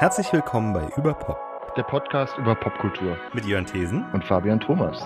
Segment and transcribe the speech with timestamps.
[0.00, 1.36] Herzlich willkommen bei Überpop,
[1.76, 4.96] der Podcast über Popkultur mit Jörn Thesen und Fabian Thomas.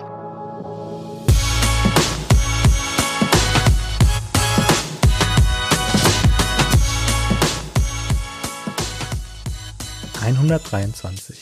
[10.23, 11.35] ...123.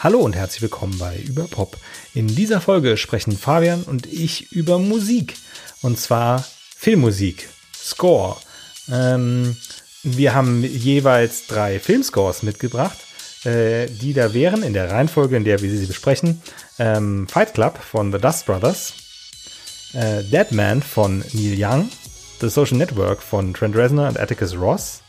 [0.00, 1.78] Hallo und herzlich willkommen bei Überpop.
[2.12, 5.38] In dieser Folge sprechen Fabian und ich über Musik.
[5.80, 6.44] Und zwar
[6.76, 8.36] Filmmusik, Score.
[8.92, 9.56] Ähm,
[10.02, 12.98] wir haben jeweils drei Filmscores mitgebracht,
[13.44, 16.40] äh, die da wären in der Reihenfolge, in der wir sie besprechen.
[16.78, 18.94] Ähm, Fight Club von The Dust Brothers,
[19.92, 21.88] äh, Dead Man von Neil Young,
[22.40, 25.02] The Social Network von Trent Reznor und Atticus Ross,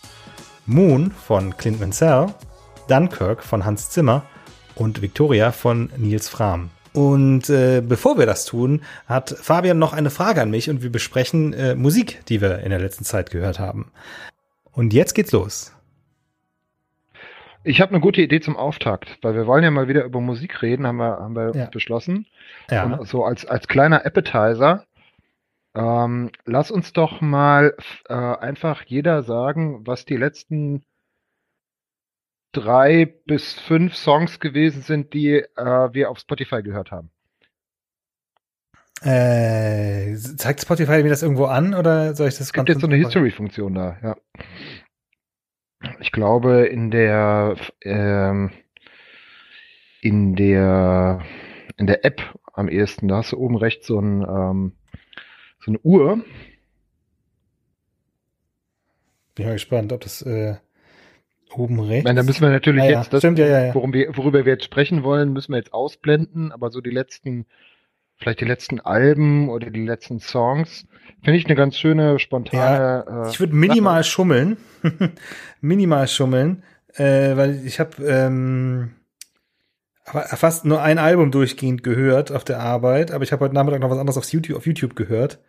[0.66, 2.28] Moon von Clint Mansell,
[2.88, 4.24] Dunkirk von Hans Zimmer
[4.76, 6.70] und Victoria von Nils Fram.
[6.94, 10.92] Und äh, bevor wir das tun, hat Fabian noch eine Frage an mich und wir
[10.92, 13.92] besprechen äh, Musik, die wir in der letzten Zeit gehört haben.
[14.72, 15.76] Und jetzt geht's los.
[17.64, 20.64] Ich habe eine gute Idee zum Auftakt, weil wir wollen ja mal wieder über Musik
[20.64, 21.66] reden, haben wir, haben wir ja.
[21.66, 22.26] beschlossen.
[22.72, 22.84] Ja.
[22.86, 24.86] Und so als, als kleiner Appetizer,
[25.76, 27.76] ähm, lass uns doch mal
[28.10, 30.84] äh, einfach jeder sagen, was die letzten
[32.52, 37.12] drei bis fünf Songs gewesen sind, die äh, wir auf Spotify gehört haben.
[39.04, 42.48] Äh, zeigt Spotify mir das irgendwo an oder soll ich das?
[42.48, 44.16] Es gibt jetzt so eine History-Funktion da, ja.
[46.00, 48.52] Ich glaube in der ähm,
[50.02, 51.22] in der
[51.78, 52.22] in der App
[52.54, 54.74] am ehesten, da hast du oben rechts so ein ähm,
[55.60, 56.24] so eine Uhr.
[59.34, 60.58] Bin mal gespannt, ob das äh,
[61.56, 62.04] oben rechts.
[62.04, 63.10] Meine, da müssen wir natürlich ah, jetzt ja.
[63.10, 66.82] das, Stimmt, ja, wir, worüber wir jetzt sprechen wollen, müssen wir jetzt ausblenden, aber so
[66.82, 67.48] die letzten
[68.22, 70.86] vielleicht die letzten Alben oder die letzten Songs.
[71.24, 73.06] Finde ich eine ganz schöne, spontane.
[73.08, 74.12] Ja, ich würde minimal Sache.
[74.12, 74.58] schummeln.
[75.62, 76.64] minimal schummeln.
[76.96, 78.92] Äh, weil ich habe ähm,
[80.04, 83.90] fast nur ein Album durchgehend gehört auf der Arbeit, aber ich habe heute Nachmittag noch
[83.90, 85.40] was anderes auf YouTube, auf YouTube gehört.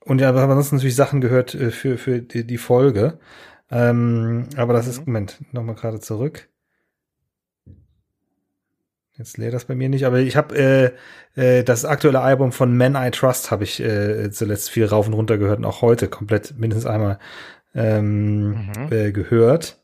[0.00, 3.18] Und ja, aber ansonsten natürlich Sachen gehört äh, für, für die, die Folge.
[3.70, 5.04] Ähm, aber das ist, mhm.
[5.06, 6.48] Moment, nochmal gerade zurück.
[9.22, 10.92] Jetzt leer das bei mir nicht, aber ich habe
[11.36, 15.06] äh, äh, das aktuelle Album von Men I Trust habe ich äh, zuletzt viel rauf
[15.06, 17.20] und runter gehört und auch heute komplett mindestens einmal
[17.72, 18.88] ähm, mhm.
[18.90, 19.80] äh, gehört.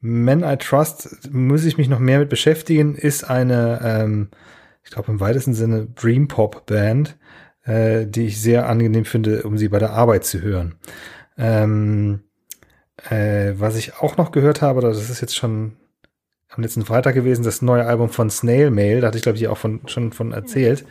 [0.00, 4.30] Men I Trust muss ich mich noch mehr mit beschäftigen, ist eine, ähm,
[4.82, 7.16] ich glaube im weitesten Sinne Dream Pop Band,
[7.62, 10.74] äh, die ich sehr angenehm finde, um sie bei der Arbeit zu hören.
[11.38, 12.24] Ähm,
[13.08, 15.76] äh, was ich auch noch gehört habe, das ist jetzt schon
[16.50, 19.48] am letzten Freitag gewesen, das neue Album von Snail Mail, da hatte ich glaube ich
[19.48, 20.86] auch von, schon von erzählt.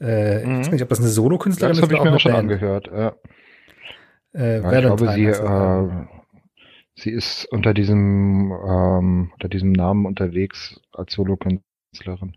[0.00, 0.52] Äh, mhm.
[0.52, 1.82] Ich weiß nicht, ob das eine Solo-Künstlerin ist.
[1.82, 2.50] Das habe ich mir auch schon Band.
[2.50, 3.14] angehört, ja.
[4.34, 5.88] Äh, ja, ich glaube, sie, äh,
[6.96, 12.36] sie ist unter diesem, ähm, unter diesem Namen unterwegs als Solo-Künstlerin.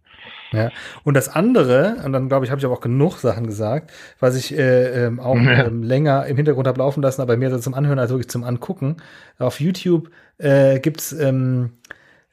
[0.52, 0.72] Ja,
[1.04, 4.36] und das andere, und dann glaube ich, habe ich aber auch genug Sachen gesagt, was
[4.36, 7.74] ich äh, ähm, auch ähm, länger im Hintergrund habe laufen lassen, aber mehr so zum
[7.74, 8.98] Anhören als wirklich zum Angucken.
[9.40, 11.72] Auf YouTube äh, gibt's ähm,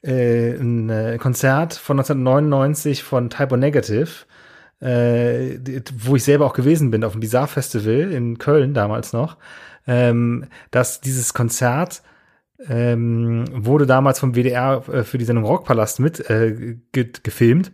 [0.05, 4.07] äh, ein äh, Konzert von 1999 von Typo Negative,
[4.79, 5.57] äh,
[5.97, 9.37] wo ich selber auch gewesen bin, auf dem Bizarre Festival in Köln damals noch,
[9.87, 12.03] ähm, dass dieses Konzert
[12.67, 17.71] ähm, wurde damals vom WDR äh, für die Sendung Rockpalast mit äh, ge gefilmt.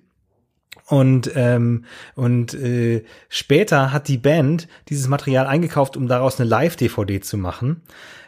[0.87, 7.21] Und, ähm, und äh, später hat die Band dieses Material eingekauft, um daraus eine Live-DVD
[7.21, 7.81] zu machen.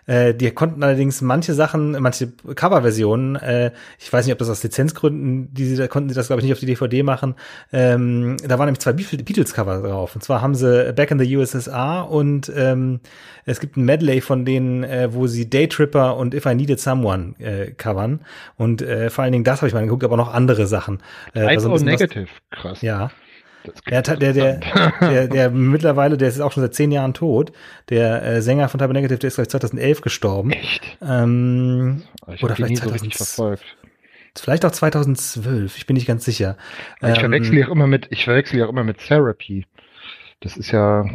[0.06, 4.64] Äh, die konnten allerdings manche Sachen, manche Coverversionen, äh, ich weiß nicht, ob das aus
[4.64, 7.36] Lizenzgründen, die sie, da konnten sie das glaube ich nicht auf die DVD machen.
[7.72, 10.16] Ähm, da waren nämlich zwei Beatles-Cover drauf.
[10.16, 13.00] Und zwar haben sie Back in the USSR und ähm,
[13.46, 17.36] es gibt ein Medley von denen, äh, wo sie Daytripper und If I Needed Someone
[17.40, 18.22] äh, covern.
[18.58, 21.00] Und äh, vor allen Dingen das habe ich mal geguckt, aber auch noch andere Sachen.
[21.34, 22.82] Äh, also Negative, krass.
[22.82, 23.12] Ja.
[23.90, 24.60] Der, der, der,
[25.00, 27.52] der, der mittlerweile, der ist auch schon seit zehn Jahren tot.
[27.90, 30.52] Der äh, Sänger von Negative, der ist gleich 2011 gestorben.
[30.52, 30.98] Echt?
[31.02, 32.04] Ähm,
[32.42, 33.64] oder vielleicht so richtig verfolgt.
[34.38, 36.58] Vielleicht auch 2012, ich bin nicht ganz sicher.
[37.02, 39.66] Ich ähm, verwechsel ja auch immer mit, ich verwechsel ja auch immer mit Therapy.
[40.42, 41.06] Das ist ja.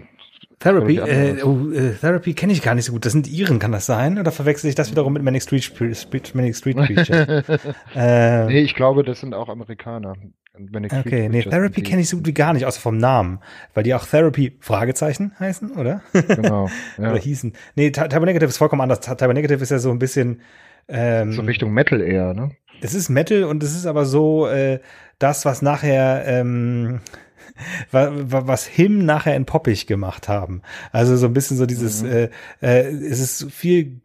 [0.60, 3.04] Therapy, äh, oh, äh, Therapy kenne ich gar nicht so gut.
[3.04, 4.18] Das sind Iren, kann das sein?
[4.18, 5.72] Oder verwechsel ich das wiederum mit Manic Street,
[6.34, 7.60] Manic Street Preachers?
[7.94, 10.14] äh, nee, ich glaube, das sind auch Amerikaner.
[10.90, 13.38] Okay, nee, Therapy kenne ich so gut wie gar nicht, außer vom Namen.
[13.74, 16.02] Weil die auch Therapy Fragezeichen heißen, oder?
[16.12, 16.68] Genau.
[16.98, 17.10] Ja.
[17.12, 17.52] oder hießen.
[17.76, 19.00] Nee, Type Negative ist vollkommen anders.
[19.00, 20.40] Type Negative ist ja so ein bisschen
[20.88, 22.50] ähm, So Richtung Metal eher, ne?
[22.80, 24.80] Es ist Metal und es ist aber so äh,
[25.18, 27.00] das, was nachher ähm,
[27.90, 30.62] was Him nachher in poppig gemacht haben.
[30.92, 32.10] Also so ein bisschen so dieses, mhm.
[32.10, 32.30] äh,
[32.60, 34.00] äh, es ist viel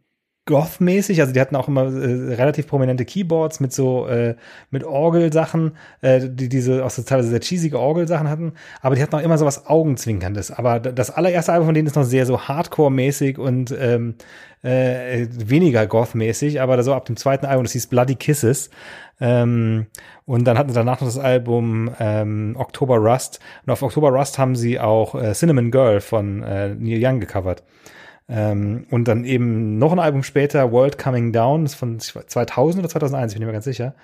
[0.46, 4.34] Goth-mäßig, also die hatten auch immer äh, relativ prominente Keyboards mit so äh,
[4.70, 8.52] mit Orgelsachen, äh, die diese auch so teilweise sehr cheesige Orgelsachen hatten,
[8.82, 10.50] aber die hatten auch immer so was Augenzwinkerndes.
[10.50, 14.16] Aber das allererste Album von denen ist noch sehr so Hardcore-mäßig und ähm,
[14.62, 18.70] äh, weniger Goth-mäßig, aber so ab dem zweiten Album, das hieß Bloody Kisses.
[19.20, 19.86] Ähm,
[20.26, 23.40] und dann hatten sie danach noch das Album ähm, October Rust.
[23.64, 27.62] Und auf October Rust haben sie auch äh, Cinnamon Girl von äh, Neil Young gecovert.
[28.28, 32.88] Ähm, und dann eben noch ein Album später, World Coming Down, ist von 2000 oder
[32.88, 33.94] 2001, bin ich mir ganz sicher.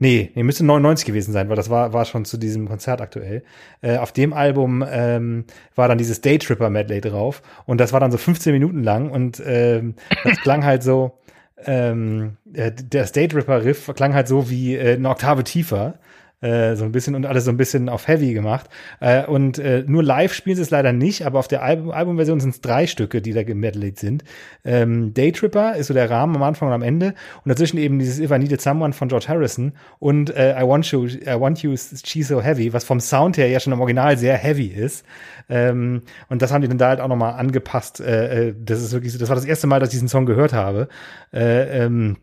[0.00, 3.44] Nee, nee, müsste 99 gewesen sein, weil das war, war schon zu diesem Konzert aktuell.
[3.80, 5.44] Äh, auf dem Album ähm,
[5.76, 9.40] war dann dieses Daytripper Medley drauf und das war dann so 15 Minuten lang und
[9.46, 11.20] ähm, das klang halt so,
[11.64, 16.00] ähm, äh, der Daytripper Riff klang halt so wie äh, eine Oktave tiefer
[16.44, 18.68] äh, so ein bisschen und alles so ein bisschen auf Heavy gemacht.
[19.00, 22.40] Äh, und äh, nur live spielen sie es leider nicht, aber auf der Album Albumversion
[22.40, 24.24] sind es drei Stücke, die da gemedleyt sind.
[24.64, 27.14] Ähm, Daytripper ist so der Rahmen am Anfang und am Ende
[27.44, 30.86] und dazwischen eben dieses If I Needed Someone von George Harrison und äh, I Want
[30.90, 34.16] You, I Want You, She's So Heavy, was vom Sound her ja schon im Original
[34.18, 35.04] sehr heavy ist.
[35.48, 38.00] Ähm, und das haben die dann da halt auch nochmal angepasst.
[38.00, 40.26] Äh, äh, das ist wirklich so, das war das erste Mal, dass ich diesen Song
[40.26, 40.88] gehört habe.
[41.32, 42.16] Äh, ähm,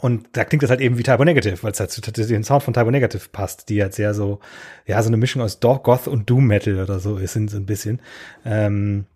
[0.00, 2.62] und da klingt das halt eben wie Typo Negative, weil es halt zu den Sound
[2.62, 4.40] von Typo Negative passt, die halt sehr so,
[4.86, 8.00] ja, so eine Mischung aus Goth und Doom Metal oder so ist, so ein bisschen.
[8.44, 9.06] Ähm,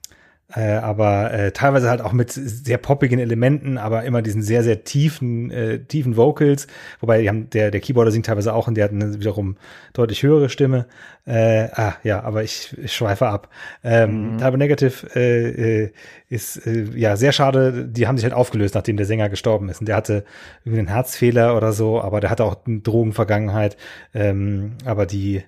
[0.55, 4.85] äh, aber äh, teilweise halt auch mit sehr poppigen Elementen, aber immer diesen sehr, sehr
[4.85, 6.67] tiefen, äh, tiefen Vocals.
[7.01, 9.57] Wobei die haben, der, der Keyboarder singt teilweise auch und der hat eine wiederum
[9.93, 10.87] deutlich höhere Stimme.
[11.25, 13.49] Äh, ah, ja, aber ich, ich schweife ab.
[13.83, 14.39] Ähm, mhm.
[14.39, 15.93] Turbo Negative äh, äh,
[16.29, 17.87] ist äh, ja sehr schade.
[17.89, 19.81] Die haben sich halt aufgelöst, nachdem der Sänger gestorben ist.
[19.81, 20.25] Und der hatte
[20.65, 23.77] irgendwie einen Herzfehler oder so, aber der hatte auch eine Drogenvergangenheit.
[24.13, 25.45] Ähm, aber die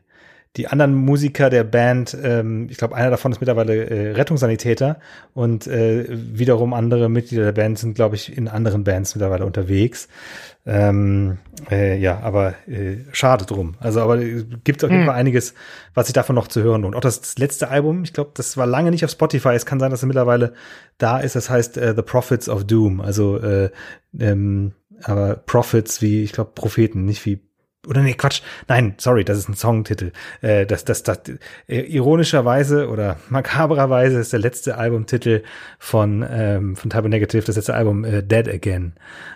[0.56, 5.00] die anderen Musiker der Band, ähm, ich glaube, einer davon ist mittlerweile äh, Rettungssanitäter
[5.32, 10.08] und äh, wiederum andere Mitglieder der Band sind, glaube ich, in anderen Bands mittlerweile unterwegs.
[10.64, 11.38] Ähm,
[11.70, 13.74] äh, ja, aber äh, schade drum.
[13.80, 15.08] Also, aber äh, gibt auf jeden hm.
[15.08, 15.54] Fall einiges,
[15.92, 16.94] was sich davon noch zu hören lohnt.
[16.94, 19.50] Auch das, das letzte Album, ich glaube, das war lange nicht auf Spotify.
[19.50, 20.54] Es kann sein, dass es mittlerweile
[20.98, 21.34] da ist.
[21.34, 23.00] Das heißt äh, The Prophets of Doom.
[23.00, 23.70] Also, äh,
[24.18, 24.72] ähm,
[25.02, 27.40] aber Prophets wie, ich glaube, Propheten, nicht wie
[27.86, 30.12] oder nee, Quatsch, nein, sorry, das ist ein Songtitel.
[30.40, 31.20] Äh, das, das, das,
[31.68, 35.42] äh, ironischerweise oder makabrerweise ist der letzte Albumtitel
[35.78, 38.94] von, ähm, von Type Negative, das letzte Album äh, Dead Again.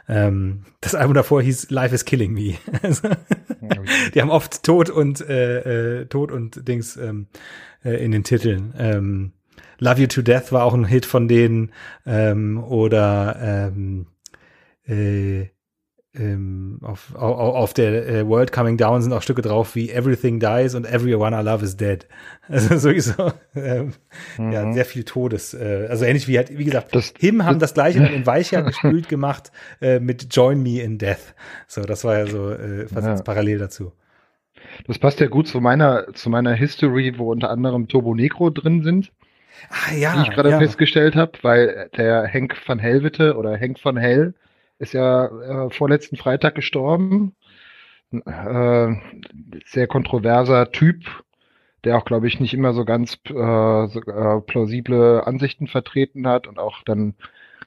[0.08, 2.54] Ähm, das Album davor hieß Life is Killing Me.
[2.82, 3.08] Also,
[4.14, 7.26] die haben oft Tod und äh, äh, Tod und Dings ähm,
[7.84, 8.72] äh, in den Titeln.
[8.78, 9.32] Ähm,
[9.78, 11.72] Love You to Death war auch ein Hit von denen
[12.06, 14.06] ähm, oder ähm,
[14.86, 15.48] äh,
[16.14, 20.40] ähm, auf, auf, auf der äh, World Coming Down sind auch Stücke drauf wie Everything
[20.40, 22.06] Dies und Everyone I Love is Dead.
[22.50, 23.93] Also sowieso ähm,
[24.38, 24.52] mhm.
[24.52, 25.52] ja, sehr viel Todes.
[25.52, 28.62] Äh, also ähnlich wie halt, wie gesagt, das, Him haben das, gleiche dann in Weicher
[28.64, 29.52] gespült gemacht
[29.82, 31.34] äh, mit Join Me in Death.
[31.66, 33.22] So, das war ja so äh, fast ja.
[33.22, 33.93] parallel dazu.
[34.87, 38.82] Das passt ja gut zu meiner, zu meiner History, wo unter anderem Turbo Negro drin
[38.82, 39.12] sind.
[39.69, 40.58] Ah, ja, die ich gerade ja.
[40.58, 44.32] festgestellt habe, weil der Henk van Helvete oder Henk van Hell
[44.78, 47.34] ist ja äh, vorletzten Freitag gestorben.
[48.10, 48.94] Äh,
[49.66, 51.04] sehr kontroverser Typ,
[51.84, 56.46] der auch, glaube ich, nicht immer so ganz äh, so, äh, plausible Ansichten vertreten hat
[56.46, 57.14] und auch dann,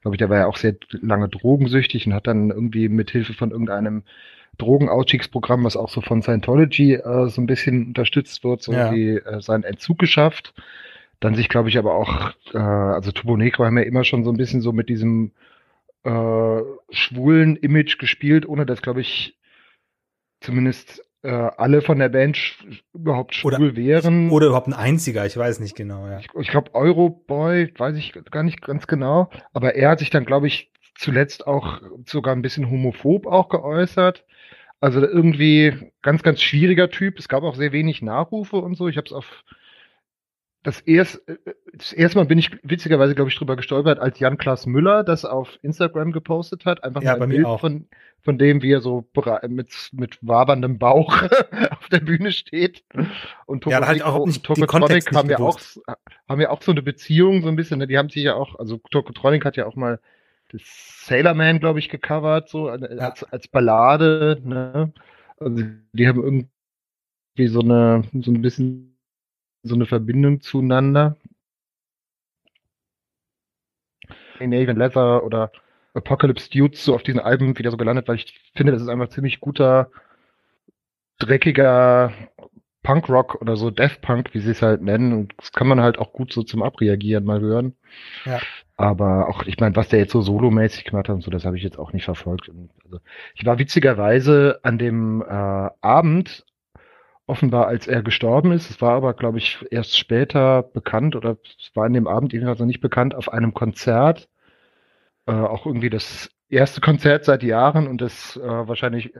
[0.01, 3.33] glaube ich, der war ja auch sehr lange drogensüchtig und hat dann irgendwie mit Hilfe
[3.33, 4.03] von irgendeinem
[4.57, 8.91] Drogenausstiegsprogramm, was auch so von Scientology äh, so ein bisschen unterstützt wird, so ja.
[8.91, 10.53] irgendwie äh, seinen Entzug geschafft.
[11.19, 14.31] Dann sich, glaube ich, aber auch, äh, also Turbo Negro haben ja immer schon so
[14.31, 15.31] ein bisschen so mit diesem
[16.03, 19.38] äh, schwulen Image gespielt, ohne dass, glaube ich,
[20.39, 24.31] zumindest äh, alle von der Band sch überhaupt schwul oder, wären.
[24.31, 26.20] Oder überhaupt ein einziger, ich weiß nicht genau, ja.
[26.20, 30.25] Ich, ich glaube, Euroboy, weiß ich gar nicht ganz genau, aber er hat sich dann,
[30.25, 34.25] glaube ich, zuletzt auch sogar ein bisschen homophob auch geäußert.
[34.79, 37.20] Also irgendwie ganz, ganz schwieriger Typ.
[37.20, 38.88] Es gab auch sehr wenig Nachrufe und so.
[38.88, 39.43] Ich habe es auf
[40.63, 41.38] das, erst, äh,
[41.74, 45.58] das erste Mal bin ich witzigerweise, glaube ich, drüber gestolpert, als Jan-Klaas Müller das auf
[45.62, 46.84] Instagram gepostet hat.
[46.84, 47.60] Einfach ja, ein Bild auch.
[47.60, 47.88] von,
[48.22, 49.08] von dem, wie er so
[49.48, 51.22] mit, mit waberndem Bauch
[51.72, 52.84] auf der Bühne steht.
[53.46, 55.60] Und Tokotronic, ja, halt auch nicht Tokotronic haben ja auch,
[56.30, 57.88] haben ja auch so eine Beziehung, so ein bisschen, ne?
[57.88, 60.00] die haben sich ja auch, also Tokotronic hat ja auch mal
[60.51, 60.62] das
[61.06, 63.27] Sailor Man, glaube ich, gecovert, so als, ja.
[63.32, 64.94] als Ballade, ne?
[65.38, 65.63] Also
[65.94, 68.90] die haben irgendwie so eine, so ein bisschen
[69.63, 71.18] so eine Verbindung zueinander.
[74.39, 75.51] Even Leather oder
[75.94, 79.10] Apocalypse Dudes so auf diesen Alben wieder so gelandet, weil ich finde, das ist einfach
[79.10, 79.91] ziemlich guter,
[81.20, 82.12] dreckiger
[82.84, 85.13] Punkrock oder so, Death Punk, wie sie es halt nennen.
[85.13, 87.75] Und das kann man halt auch gut so zum Abreagieren mal hören.
[88.25, 88.39] Ja.
[88.77, 91.58] Aber auch, ich meine, was der jetzt so solomäßig gemacht hat und so, das habe
[91.58, 92.50] ich jetzt auch nicht verfolgt.
[92.84, 93.00] Also,
[93.36, 96.46] ich war witzigerweise an dem äh, Abend,
[97.31, 101.71] offenbar als er gestorben ist, es war aber, glaube ich, erst später bekannt oder es
[101.75, 104.29] war an dem Abend jedenfalls noch nicht bekannt, auf einem Konzert,
[105.25, 109.13] äh, auch irgendwie das erste Konzert seit Jahren und das äh, wahrscheinlich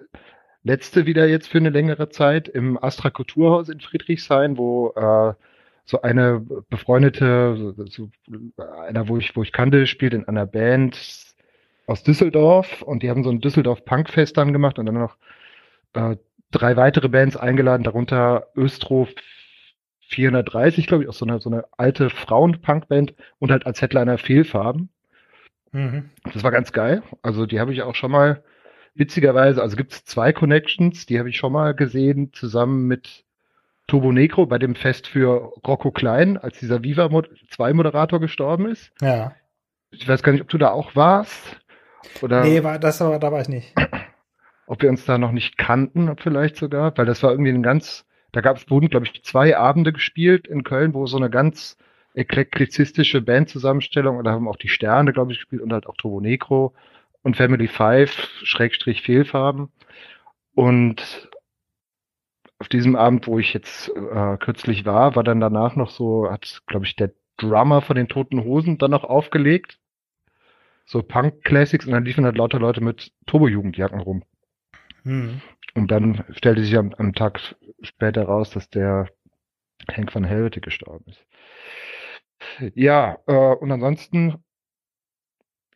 [0.64, 5.34] letzte wieder jetzt für eine längere Zeit im Astra Kulturhaus in Friedrichshain, wo äh,
[5.86, 8.10] so eine befreundete, so,
[8.58, 11.00] einer, wo ich, wo ich kannte, spielt in einer Band
[11.88, 15.18] aus Düsseldorf und die haben so ein Düsseldorf Punkfest dann gemacht und dann noch
[15.94, 16.18] äh,
[16.52, 19.08] drei weitere Bands eingeladen, darunter Östro
[20.02, 24.90] 430, glaube ich, auch so eine, so eine alte Frauen-Punkband und halt als Headliner Fehlfarben.
[25.72, 26.10] Mhm.
[26.34, 27.02] Das war ganz geil.
[27.22, 28.44] Also die habe ich auch schon mal
[28.94, 33.24] witzigerweise, also gibt es zwei Connections, die habe ich schon mal gesehen, zusammen mit
[33.88, 37.10] Turbo Negro bei dem Fest für Rocco Klein, als dieser Viva
[37.50, 38.92] 2 Moderator gestorben ist.
[39.02, 39.34] Ja.
[39.92, 41.58] Ich weiß gar nicht, ob du da auch warst.
[42.22, 43.74] Oder nee, war, das war, da war ich nicht.
[44.72, 48.06] Ob wir uns da noch nicht kannten, vielleicht sogar, weil das war irgendwie ein ganz,
[48.32, 51.78] da gab es, wurden, glaube ich, zwei Abende gespielt in Köln, wo so eine ganz
[52.14, 56.22] eklektizistische Bandzusammenstellung, und da haben auch die Sterne, glaube ich, gespielt und halt auch Turbo
[56.22, 56.74] Negro
[57.22, 58.12] und Family Five,
[58.44, 59.74] Schrägstrich Fehlfarben.
[60.56, 61.30] Und
[62.58, 66.62] auf diesem Abend, wo ich jetzt äh, kürzlich war, war dann danach noch so, hat,
[66.68, 69.80] glaube ich, der Drummer von den Toten Hosen dann noch aufgelegt.
[70.86, 74.24] So Punk-Classics und dann liefen halt lauter Leute mit Turbo-Jugendjacken rum.
[75.04, 75.42] Hm.
[75.74, 77.40] Und dann stellte sich am, am, Tag
[77.82, 79.08] später raus, dass der
[79.92, 81.26] Hank van Helvete gestorben ist.
[82.76, 84.44] Ja, äh, und ansonsten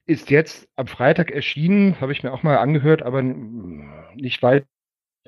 [0.06, 4.66] ist jetzt am Freitag erschienen, habe ich mir auch mal angehört, aber nicht weiter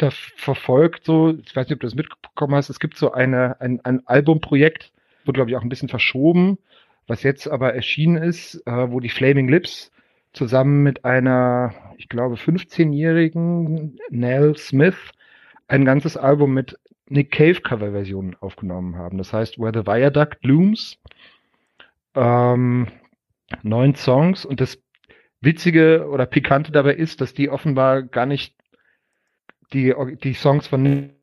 [0.01, 1.05] verfolgt.
[1.05, 2.69] So, ich weiß nicht, ob du das mitbekommen hast.
[2.69, 4.91] Es gibt so eine, ein, ein Albumprojekt,
[5.25, 6.59] wurde glaube ich auch ein bisschen verschoben,
[7.07, 9.91] was jetzt aber erschienen ist, äh, wo die Flaming Lips
[10.37, 15.11] zusammen mit einer, ich glaube, 15-jährigen Nell Smith
[15.67, 16.77] ein ganzes Album mit
[17.09, 19.17] Nick Cave Coverversionen aufgenommen haben.
[19.17, 20.97] Das heißt, Where the Viaduct Blooms.
[22.15, 22.87] Ähm,
[23.63, 24.81] neun Songs und das
[25.41, 28.55] Witzige oder Pikante dabei ist, dass die offenbar gar nicht
[29.73, 31.13] die, die Songs von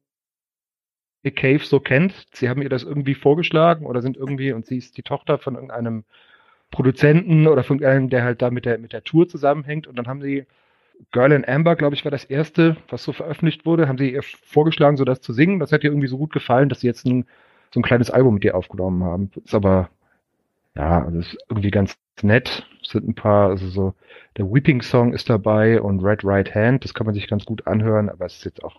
[1.22, 2.26] Nick Cave so kennt.
[2.32, 5.54] Sie haben ihr das irgendwie vorgeschlagen oder sind irgendwie, und sie ist die Tochter von
[5.54, 6.04] irgendeinem
[6.74, 10.08] Produzenten oder von irgendeinem, der halt da mit der, mit der Tour zusammenhängt und dann
[10.08, 10.44] haben sie
[11.12, 14.22] Girl in Amber, glaube ich, war das erste, was so veröffentlicht wurde, haben sie ihr
[14.22, 15.60] vorgeschlagen, so das zu singen.
[15.60, 17.26] Das hat ihr irgendwie so gut gefallen, dass sie jetzt ein,
[17.72, 19.30] so ein kleines Album mit ihr aufgenommen haben.
[19.44, 19.88] Ist aber,
[20.76, 22.66] ja, das ist irgendwie ganz nett.
[22.82, 23.94] Es sind ein paar, also so,
[24.36, 27.66] der Weeping Song ist dabei und Red Right Hand, das kann man sich ganz gut
[27.66, 28.76] anhören, aber es ist jetzt auch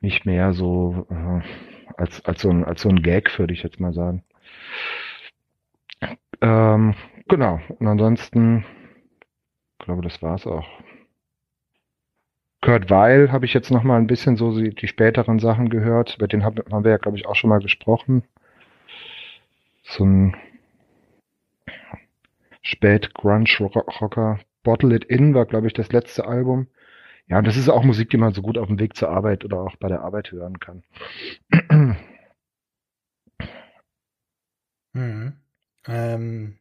[0.00, 1.40] nicht mehr so äh,
[1.96, 4.22] als, als, so ein, als so ein Gag, würde ich jetzt mal sagen.
[6.40, 6.94] Ähm,
[7.28, 8.64] genau, und ansonsten,
[9.78, 10.66] ich glaube, das war's auch.
[12.62, 16.16] Kurt Weil habe ich jetzt noch mal ein bisschen so die, späteren Sachen gehört.
[16.16, 18.24] Über den haben, wir ja, glaube ich, auch schon mal gesprochen.
[19.84, 20.36] So ein
[22.62, 24.40] spät Grunge-Rocker.
[24.64, 26.66] Bottle It In war, glaube ich, das letzte Album.
[27.28, 29.44] Ja, und das ist auch Musik, die man so gut auf dem Weg zur Arbeit
[29.44, 30.82] oder auch bei der Arbeit hören kann.
[34.94, 35.45] Mhm.
[35.88, 36.58] Ähm,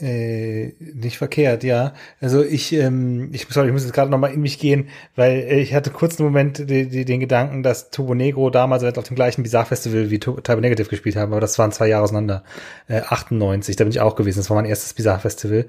[0.00, 1.92] äh, nicht verkehrt, ja.
[2.20, 5.60] Also ich, ähm, ich, sorry, ich muss jetzt gerade nochmal in mich gehen, weil äh,
[5.60, 9.16] ich hatte kurz einen Moment die, die, den Gedanken, dass Turbo Negro damals auf dem
[9.16, 12.44] gleichen Bizarre Festival wie Turbo Negative gespielt haben, aber das waren zwei Jahre auseinander.
[12.86, 14.38] Äh, 98, da bin ich auch gewesen.
[14.38, 15.66] Das war mein erstes Bizarre Festival.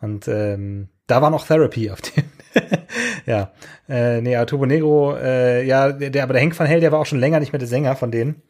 [0.00, 2.24] Und ähm, da war noch Therapy auf dem.
[3.26, 3.52] ja.
[3.88, 6.98] Äh, nee, aber Turbo Negro, äh, ja, der, aber der Henk van Hell, der war
[6.98, 8.42] auch schon länger nicht mehr der Sänger von denen.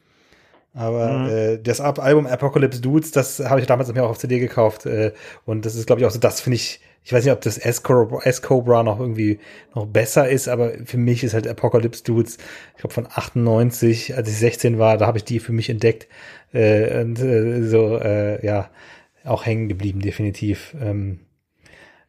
[0.73, 1.29] Aber mhm.
[1.29, 4.87] äh, das Album Apocalypse Dudes, das habe ich damals mir auch auf CD gekauft.
[4.87, 5.13] Äh,
[5.45, 7.59] und das ist, glaube ich, auch so, das finde ich, ich weiß nicht, ob das
[7.59, 9.41] S-Cobra noch irgendwie
[9.75, 12.37] noch besser ist, aber für mich ist halt Apocalypse Dudes,
[12.75, 16.09] ich glaube von 98, als ich 16 war, da habe ich die für mich entdeckt.
[16.53, 18.71] Äh, und äh, so, äh, ja,
[19.25, 20.77] auch hängen geblieben, definitiv.
[20.81, 21.21] Ähm,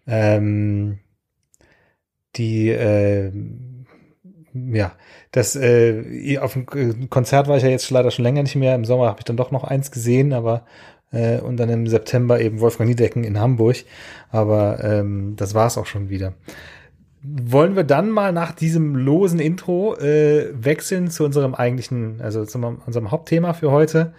[0.08, 1.00] ähm,
[2.36, 3.32] die, äh,
[4.54, 4.94] ja,
[5.32, 8.76] das äh, auf dem Konzert war ich ja jetzt leider schon länger nicht mehr.
[8.76, 10.66] Im Sommer habe ich dann doch noch eins gesehen, aber
[11.12, 13.78] äh, und dann im September eben Wolfgang Niedecken in Hamburg.
[14.30, 16.34] Aber ähm, das war es auch schon wieder.
[17.24, 22.58] Wollen wir dann mal nach diesem losen Intro äh, wechseln zu unserem eigentlichen, also zu
[22.58, 24.14] unserem Hauptthema für heute?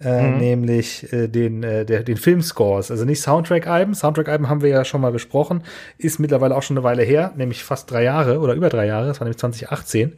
[0.00, 0.38] Äh, mhm.
[0.38, 2.90] nämlich äh, den, äh, der, den Filmscores.
[2.90, 3.94] Also nicht Soundtrack-Alben.
[3.94, 5.62] Soundtrack-Alben haben wir ja schon mal besprochen.
[5.98, 9.06] Ist mittlerweile auch schon eine Weile her, nämlich fast drei Jahre oder über drei Jahre.
[9.06, 10.14] Das war nämlich 2018.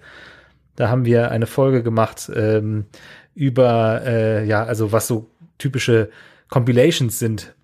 [0.76, 2.86] Da haben wir eine Folge gemacht ähm,
[3.34, 5.28] über, äh, ja, also was so
[5.58, 6.10] typische
[6.48, 7.54] Compilations sind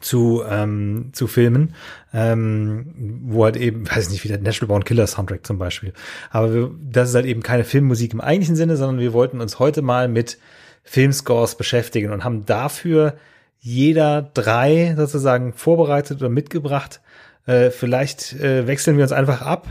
[0.00, 1.74] zu, ähm, zu Filmen,
[2.12, 5.92] ähm, wo halt eben, weiß ich nicht, wie der National Born Killer Soundtrack zum Beispiel.
[6.30, 9.58] Aber wir, das ist halt eben keine Filmmusik im eigentlichen Sinne, sondern wir wollten uns
[9.58, 10.38] heute mal mit
[10.82, 13.16] Filmscores beschäftigen und haben dafür
[13.60, 17.00] jeder drei sozusagen vorbereitet oder mitgebracht.
[17.46, 19.66] Äh, vielleicht äh, wechseln wir uns einfach ab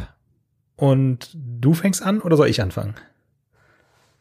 [0.75, 2.95] und du fängst an oder soll ich anfangen?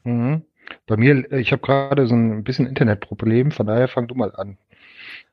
[0.04, 0.42] Mhm.
[0.86, 4.56] Bei mir, ich habe gerade so ein bisschen Internetproblem, von daher fang du mal an.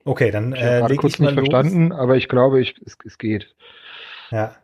[0.04, 1.50] Okay, dann ich äh, leg kurz ich mal nicht los.
[1.50, 3.54] verstanden, aber ich glaube, ich, es, es geht.
[4.32, 4.56] Ja.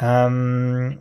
[0.00, 1.00] Ähm,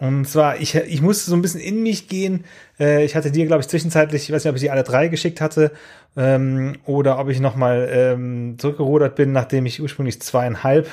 [0.00, 2.44] und zwar, ich, ich musste so ein bisschen in mich gehen.
[2.78, 5.08] Äh, ich hatte dir, glaube ich, zwischenzeitlich, ich weiß nicht, ob ich die alle drei
[5.08, 5.72] geschickt hatte
[6.16, 10.88] ähm, oder ob ich nochmal ähm, zurückgerudert bin, nachdem ich ursprünglich zweieinhalb.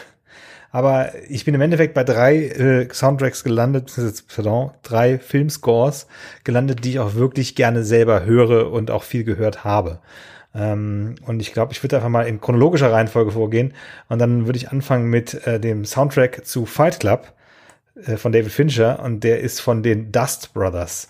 [0.72, 3.94] Aber ich bin im Endeffekt bei drei äh, Soundtracks gelandet,
[4.36, 6.08] pardon, drei Filmscores
[6.44, 10.00] gelandet, die ich auch wirklich gerne selber höre und auch viel gehört habe.
[10.54, 13.74] Ähm, und ich glaube, ich würde einfach mal in chronologischer Reihenfolge vorgehen.
[14.10, 17.34] Und dann würde ich anfangen mit äh, dem Soundtrack zu Fight Club
[18.06, 19.04] äh, von David Fincher.
[19.04, 21.10] Und der ist von den Dust Brothers.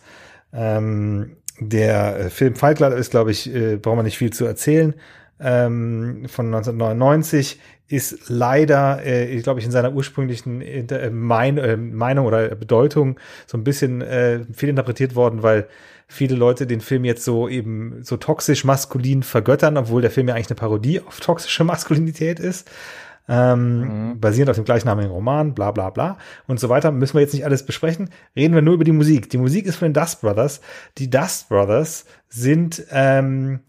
[0.53, 4.93] Ähm, der äh, Film Fight ist, glaube ich, äh, braucht man nicht viel zu erzählen.
[5.39, 12.25] Ähm, von 1999 ist leider, äh, glaube ich, in seiner ursprünglichen äh, mein, äh, Meinung
[12.25, 15.67] oder Bedeutung so ein bisschen äh, fehlinterpretiert worden, weil
[16.07, 20.35] viele Leute den Film jetzt so eben so toxisch maskulin vergöttern, obwohl der Film ja
[20.35, 22.69] eigentlich eine Parodie auf toxische Maskulinität ist.
[23.29, 24.19] Ähm, mhm.
[24.21, 26.17] basierend auf dem gleichnamigen Roman, bla bla bla
[26.47, 26.91] und so weiter.
[26.91, 28.09] Müssen wir jetzt nicht alles besprechen.
[28.35, 29.29] Reden wir nur über die Musik.
[29.29, 30.61] Die Musik ist von den Dust Brothers.
[30.97, 33.59] Die Dust Brothers sind ähm,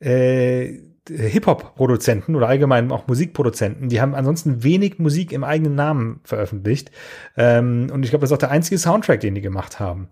[0.00, 6.90] äh, Hip-Hop-Produzenten oder allgemein auch Musikproduzenten, die haben ansonsten wenig Musik im eigenen Namen veröffentlicht.
[7.36, 10.08] Ähm, und ich glaube, das ist auch der einzige Soundtrack, den die gemacht haben.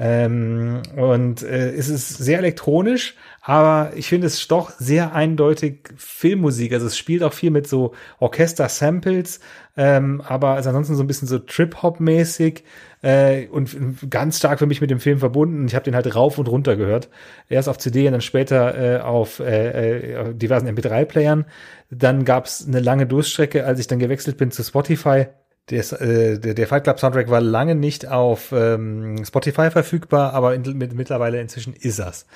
[0.00, 6.72] Ähm, und äh, es ist sehr elektronisch, aber ich finde es doch sehr eindeutig Filmmusik.
[6.72, 9.40] Also es spielt auch viel mit so Orchester-Samples,
[9.76, 12.62] ähm, aber ist ansonsten so ein bisschen so Trip-Hop-mäßig
[13.02, 13.76] äh, und
[14.08, 15.66] ganz stark für mich mit dem Film verbunden.
[15.66, 17.08] Ich habe den halt rauf und runter gehört.
[17.48, 21.44] Erst auf CD und dann später äh, auf äh, äh diversen MP3-Playern.
[21.90, 25.26] Dann gab's eine lange Durststrecke, als ich dann gewechselt bin zu Spotify
[25.70, 30.54] des, äh, der, der Fight Club Soundtrack war lange nicht auf ähm, Spotify verfügbar, aber
[30.54, 32.26] in, mit, mittlerweile inzwischen ist das.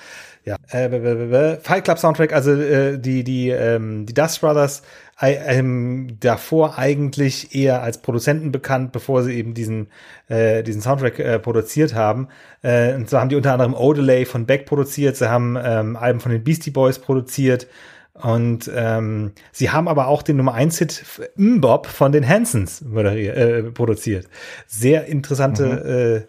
[0.44, 4.82] Ja, äh, Fight Club Soundtrack, also äh, die die ähm, die Dust Brothers
[5.20, 9.86] äh, ähm, davor eigentlich eher als Produzenten bekannt, bevor sie eben diesen
[10.28, 12.28] äh, diesen Soundtrack äh, produziert haben.
[12.62, 16.18] Äh, und so haben die unter anderem Odelay von Beck produziert, sie haben ähm, Alben
[16.18, 17.68] von den Beastie Boys produziert
[18.22, 21.04] und ähm, sie haben aber auch den Nummer 1 Hit
[21.36, 24.28] Mbop von den Hansons moderiert, äh, produziert.
[24.68, 26.24] Sehr interessante,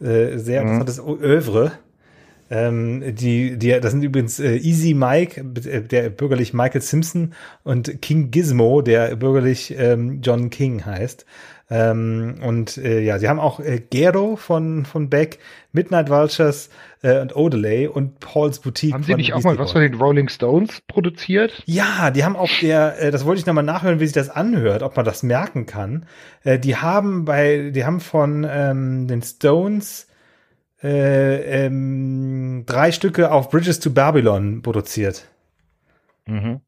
[0.00, 0.04] mhm.
[0.04, 0.80] äh, äh, sehr mhm.
[0.80, 1.72] interessantes Övre.
[2.50, 8.02] Ähm, die, die, das sind übrigens äh, Easy Mike, äh, der bürgerlich Michael Simpson und
[8.02, 11.24] King Gizmo, der bürgerlich ähm, John King heißt.
[11.70, 15.38] Ähm, und äh, ja, sie haben auch äh, Gero von, von Beck,
[15.72, 16.70] Midnight Vultures
[17.02, 18.94] äh, und Odelay und Paul's Boutique.
[18.94, 21.62] Haben sie nicht auch mal was von den Rolling Stones produziert?
[21.66, 24.82] Ja, die haben auch der, äh, das wollte ich nochmal nachhören, wie sich das anhört,
[24.82, 26.06] ob man das merken kann.
[26.42, 30.08] Äh, die haben bei, die haben von ähm, den Stones
[30.82, 35.26] äh, ähm, drei Stücke auf Bridges to Babylon produziert.
[36.24, 36.60] Mhm.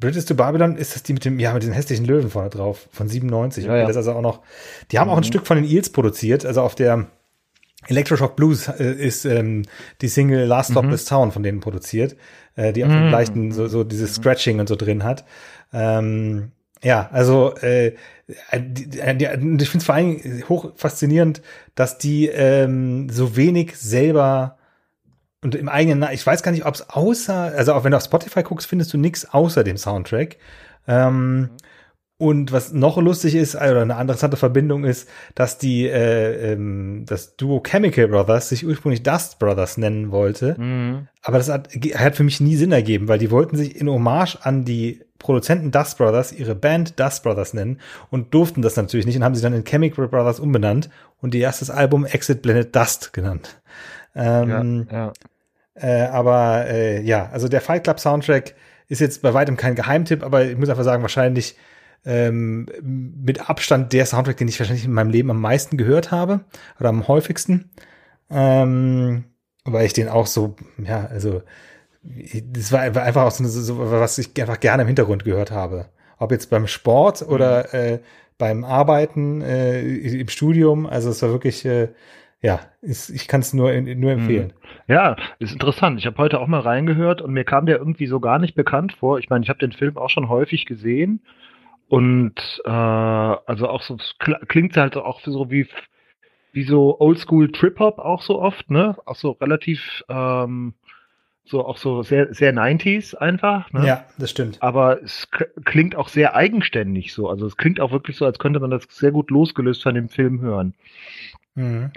[0.00, 2.88] Bridges to Babylon ist das die mit dem, ja, mit den hässlichen Löwen vorne drauf,
[2.90, 3.66] von 97.
[3.66, 3.82] Ja, ja.
[3.82, 4.40] Das ist also auch noch,
[4.90, 5.12] die haben mhm.
[5.12, 5.28] auch ein mhm.
[5.28, 7.06] Stück von den Eels produziert, also auf der
[7.86, 9.64] Electroshock Blues äh, ist ähm,
[10.00, 10.92] die Single Last Stop mhm.
[10.92, 12.16] is Town von denen produziert,
[12.56, 13.10] äh, die auf dem mhm.
[13.10, 15.24] leichten so, so dieses Scratching und so drin hat.
[15.72, 17.94] Ähm, ja, also äh,
[18.56, 21.42] die, die, ich finde es vor allem hoch faszinierend,
[21.74, 24.56] dass die ähm, so wenig selber
[25.42, 28.04] und im eigenen, ich weiß gar nicht, ob es außer, also auch wenn du auf
[28.04, 30.36] Spotify guckst, findest du nichts außer dem Soundtrack.
[30.86, 31.50] Ähm, mhm.
[32.18, 37.36] Und was noch lustig ist, oder eine interessante Verbindung ist, dass die äh, ähm, das
[37.36, 40.54] Duo Chemical Brothers sich ursprünglich Dust Brothers nennen wollte.
[40.60, 41.08] Mhm.
[41.22, 44.36] Aber das hat, hat für mich nie Sinn ergeben, weil die wollten sich in Hommage
[44.42, 49.16] an die Produzenten Dust Brothers ihre Band Dust Brothers nennen und durften das natürlich nicht
[49.16, 50.90] und haben sie dann in Chemical Brothers umbenannt
[51.22, 53.60] und ihr erstes Album Exit Blended Dust genannt.
[54.14, 55.12] Ähm, ja, ja.
[55.74, 58.54] Äh, aber äh, ja, also der Fight Club Soundtrack
[58.88, 61.56] ist jetzt bei weitem kein Geheimtipp, aber ich muss einfach sagen, wahrscheinlich
[62.04, 66.40] ähm, mit Abstand der Soundtrack, den ich wahrscheinlich in meinem Leben am meisten gehört habe
[66.78, 67.70] oder am häufigsten.
[68.30, 69.24] Ähm,
[69.64, 71.42] weil ich den auch so, ja, also
[72.02, 75.86] das war einfach auch so, so, was ich einfach gerne im Hintergrund gehört habe.
[76.18, 77.78] Ob jetzt beim Sport oder mhm.
[77.78, 77.98] äh,
[78.38, 80.86] beim Arbeiten äh, im Studium.
[80.86, 81.88] Also es war wirklich äh,
[82.42, 84.50] ja, ist, ich kann es nur, nur empfehlen.
[84.50, 84.70] Hm.
[84.88, 85.98] Ja, ist interessant.
[85.98, 88.94] Ich habe heute auch mal reingehört und mir kam der irgendwie so gar nicht bekannt
[88.94, 89.18] vor.
[89.18, 91.20] Ich meine, ich habe den Film auch schon häufig gesehen
[91.88, 95.68] und äh, also auch so klingt halt auch so wie
[96.52, 98.96] wie so Oldschool Trip Hop auch so oft, ne?
[99.04, 100.74] Auch so relativ ähm,
[101.44, 103.86] so auch so sehr sehr 90s einfach, ne?
[103.86, 104.62] Ja, das stimmt.
[104.62, 105.28] Aber es
[105.64, 107.28] klingt auch sehr eigenständig so.
[107.28, 110.08] Also es klingt auch wirklich so, als könnte man das sehr gut losgelöst von dem
[110.08, 110.74] Film hören.
[111.54, 111.92] Mhm.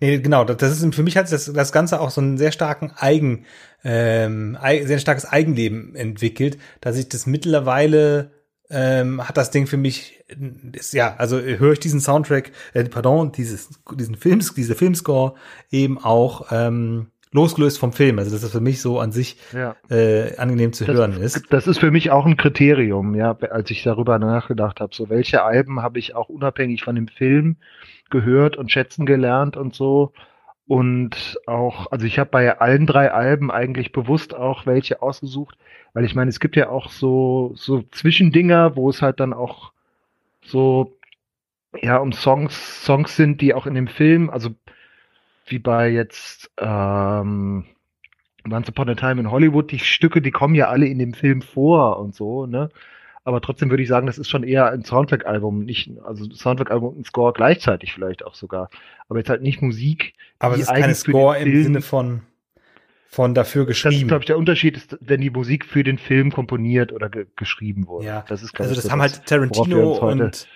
[0.00, 2.90] Nee, genau, das ist für mich hat das, das Ganze auch so einen sehr starken
[2.96, 3.44] Eigen,
[3.84, 8.30] ähm, sehr starkes Eigenleben entwickelt, dass ich das mittlerweile
[8.70, 10.24] ähm, hat das Ding für mich,
[10.72, 15.34] ist, ja, also höre ich diesen Soundtrack, äh, pardon, dieses, diesen Films, diese Filmscore
[15.70, 18.18] eben auch ähm, losgelöst vom Film.
[18.18, 19.76] Also das ist für mich so an sich ja.
[19.90, 21.42] äh, angenehm zu das, hören ist.
[21.50, 24.94] Das ist für mich auch ein Kriterium, ja, als ich darüber nachgedacht habe.
[24.94, 27.56] So welche Alben habe ich auch unabhängig von dem Film
[28.10, 30.12] gehört und schätzen gelernt und so.
[30.66, 35.58] Und auch, also ich habe bei allen drei Alben eigentlich bewusst auch welche ausgesucht,
[35.94, 39.72] weil ich meine, es gibt ja auch so, so Zwischendinger, wo es halt dann auch
[40.42, 40.96] so,
[41.82, 44.50] ja, um Songs, Songs sind, die auch in dem Film, also
[45.46, 47.66] wie bei jetzt ähm,
[48.48, 51.42] Once Upon a Time in Hollywood, die Stücke, die kommen ja alle in dem Film
[51.42, 52.70] vor und so, ne?
[53.24, 57.06] Aber trotzdem würde ich sagen, das ist schon eher ein Soundtrack-Album, nicht, also Soundtrack-Album und
[57.06, 58.70] Score gleichzeitig vielleicht auch sogar.
[59.08, 60.14] Aber jetzt halt nicht Musik.
[60.38, 62.22] Aber es ist keine Score im Sinne von,
[63.08, 63.94] von dafür geschrieben.
[63.94, 67.10] Das ist, glaube ich, der Unterschied ist, wenn die Musik für den Film komponiert oder
[67.10, 68.06] ge geschrieben wurde.
[68.06, 70.48] Ja, das ist, also das so haben halt Tarantino und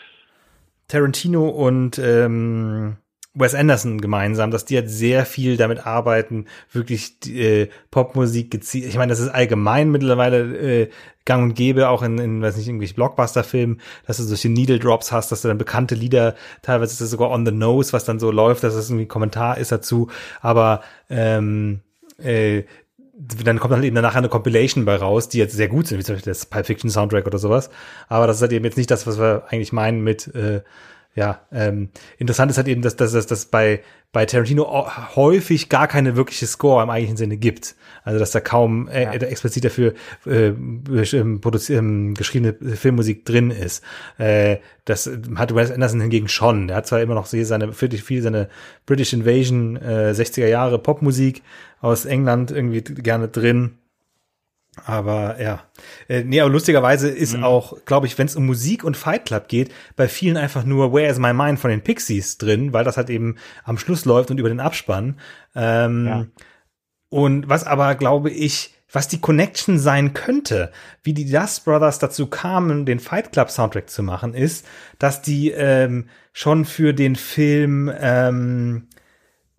[0.88, 2.96] Tarantino und ähm,
[3.35, 8.87] Wes Anderson gemeinsam, dass die halt sehr viel damit arbeiten, wirklich äh, Popmusik gezielt.
[8.87, 10.90] Ich meine, das ist allgemein mittlerweile äh,
[11.25, 15.11] gang und gäbe, auch in, in weiß nicht, irgendwelchen Blockbuster-Filmen, dass du solche Needle Drops
[15.11, 18.20] hast, dass du dann bekannte Lieder, teilweise ist das sogar on the nose, was dann
[18.20, 20.09] so läuft, dass das irgendwie ein Kommentar ist dazu.
[20.40, 21.81] Aber ähm,
[22.18, 22.62] äh,
[23.16, 26.05] dann kommt halt eben danach eine Compilation bei raus, die jetzt sehr gut sind, wie
[26.05, 27.70] zum Beispiel das Pulp Fiction Soundtrack oder sowas.
[28.09, 30.62] Aber das ist halt eben jetzt nicht das, was wir eigentlich meinen mit äh,
[31.14, 34.66] ja, ähm, interessant ist halt eben, dass, dass, dass, dass bei, bei Tarantino
[35.14, 37.77] häufig gar keine wirkliche Score im eigentlichen Sinne gibt.
[38.03, 39.12] Also dass da kaum äh, ja.
[39.12, 39.94] explizit dafür
[40.27, 40.83] äh, ähm,
[41.68, 43.85] ähm, geschriebene Filmmusik drin ist.
[44.18, 46.68] Äh, das hat Wes Anderson hingegen schon.
[46.68, 48.48] Er hat zwar immer noch seine viel seine
[48.87, 51.42] British Invasion äh, 60er Jahre Popmusik
[51.81, 53.79] aus England irgendwie gerne drin
[54.85, 55.63] aber ja,
[56.09, 57.45] äh, nee, aber lustigerweise ist mhm.
[57.45, 60.93] auch, glaube ich, wenn es um Musik und Fight Club geht, bei vielen einfach nur
[60.93, 64.31] Where is My Mind von den Pixies drin, weil das halt eben am Schluss läuft
[64.31, 65.19] und über den Abspann.
[65.55, 66.27] Ähm, ja.
[67.09, 70.71] Und was aber, glaube ich, was die Connection sein könnte,
[71.03, 74.67] wie die Dust Brothers dazu kamen, den Fight Club Soundtrack zu machen, ist,
[74.99, 78.89] dass die ähm, schon für den Film, ähm,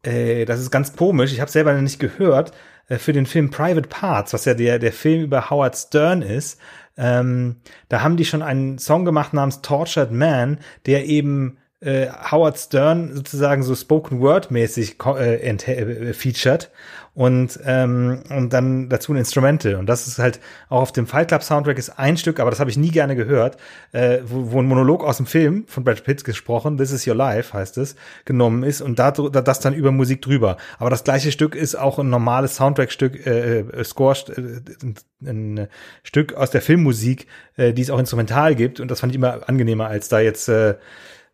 [0.03, 2.51] äh, das ist ganz komisch, ich habe selber nicht gehört,
[2.87, 6.59] für den Film Private Parts, was ja der, der Film über Howard Stern ist,
[6.97, 7.57] ähm,
[7.89, 13.15] da haben die schon einen Song gemacht namens Tortured Man, der eben äh, Howard Stern
[13.15, 16.71] sozusagen so Spoken Word mäßig äh, äh, featured
[17.13, 21.29] und ähm, und dann dazu ein Instrumental und das ist halt auch auf dem Fight
[21.29, 23.57] Club Soundtrack ist ein Stück, aber das habe ich nie gerne gehört,
[23.93, 27.15] äh, wo, wo ein Monolog aus dem Film von Brad Pitt gesprochen, This is Your
[27.15, 27.95] Life heißt es,
[28.25, 30.57] genommen ist und da, da das dann über Musik drüber.
[30.77, 34.41] Aber das gleiche Stück ist auch ein normales Soundtrack-Stück, äh, äh Score, äh,
[34.83, 35.67] ein, ein
[36.03, 39.47] Stück aus der Filmmusik, äh, die es auch instrumental gibt und das fand ich immer
[39.47, 40.75] angenehmer als da jetzt äh,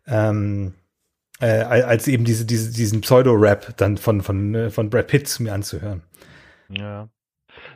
[0.06, 0.74] ähm,
[1.40, 5.52] äh, als eben diese, diese, diesen Pseudo-Rap dann von, von, äh, von Brad Pitt mir
[5.52, 6.02] anzuhören.
[6.68, 7.08] Ja.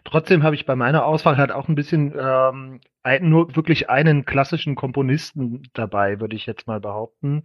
[0.05, 4.25] Trotzdem habe ich bei meiner Auswahl halt auch ein bisschen ähm, ein, nur wirklich einen
[4.25, 7.43] klassischen Komponisten dabei, würde ich jetzt mal behaupten.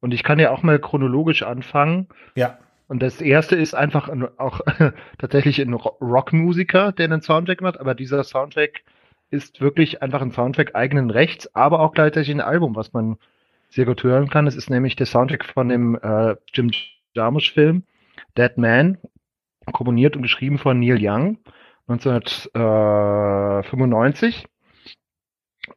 [0.00, 2.08] Und ich kann ja auch mal chronologisch anfangen.
[2.36, 2.58] Ja.
[2.86, 4.60] Und das erste ist einfach ein, auch
[5.18, 8.84] tatsächlich ein Rockmusiker, der einen Soundtrack macht, aber dieser Soundtrack
[9.30, 13.16] ist wirklich einfach ein Soundtrack eigenen Rechts, aber auch gleichzeitig ein Album, was man
[13.74, 14.46] sehr gut hören kann.
[14.46, 16.70] Es ist nämlich der Soundtrack von dem äh, Jim
[17.14, 17.82] Jarmusch-Film
[18.36, 18.98] Dead Man,
[19.72, 21.38] komponiert und geschrieben von Neil Young
[21.88, 24.46] 1995.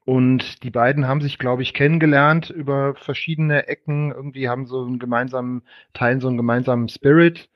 [0.06, 4.12] Und die beiden haben sich, glaube ich, kennengelernt über verschiedene Ecken.
[4.12, 5.62] Irgendwie haben so einen gemeinsamen,
[5.94, 7.50] teilen so einen gemeinsamen Spirit.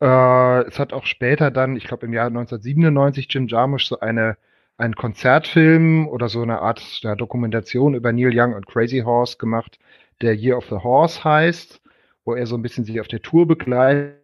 [0.00, 4.36] Äh, es hat auch später dann, ich glaube im Jahr 1997, Jim Jarmusch so eine
[4.78, 9.78] einen Konzertfilm oder so eine Art ja, Dokumentation über Neil Young und Crazy Horse gemacht,
[10.22, 11.82] der Year of the Horse heißt,
[12.24, 14.18] wo er so ein bisschen sich auf der Tour begleitet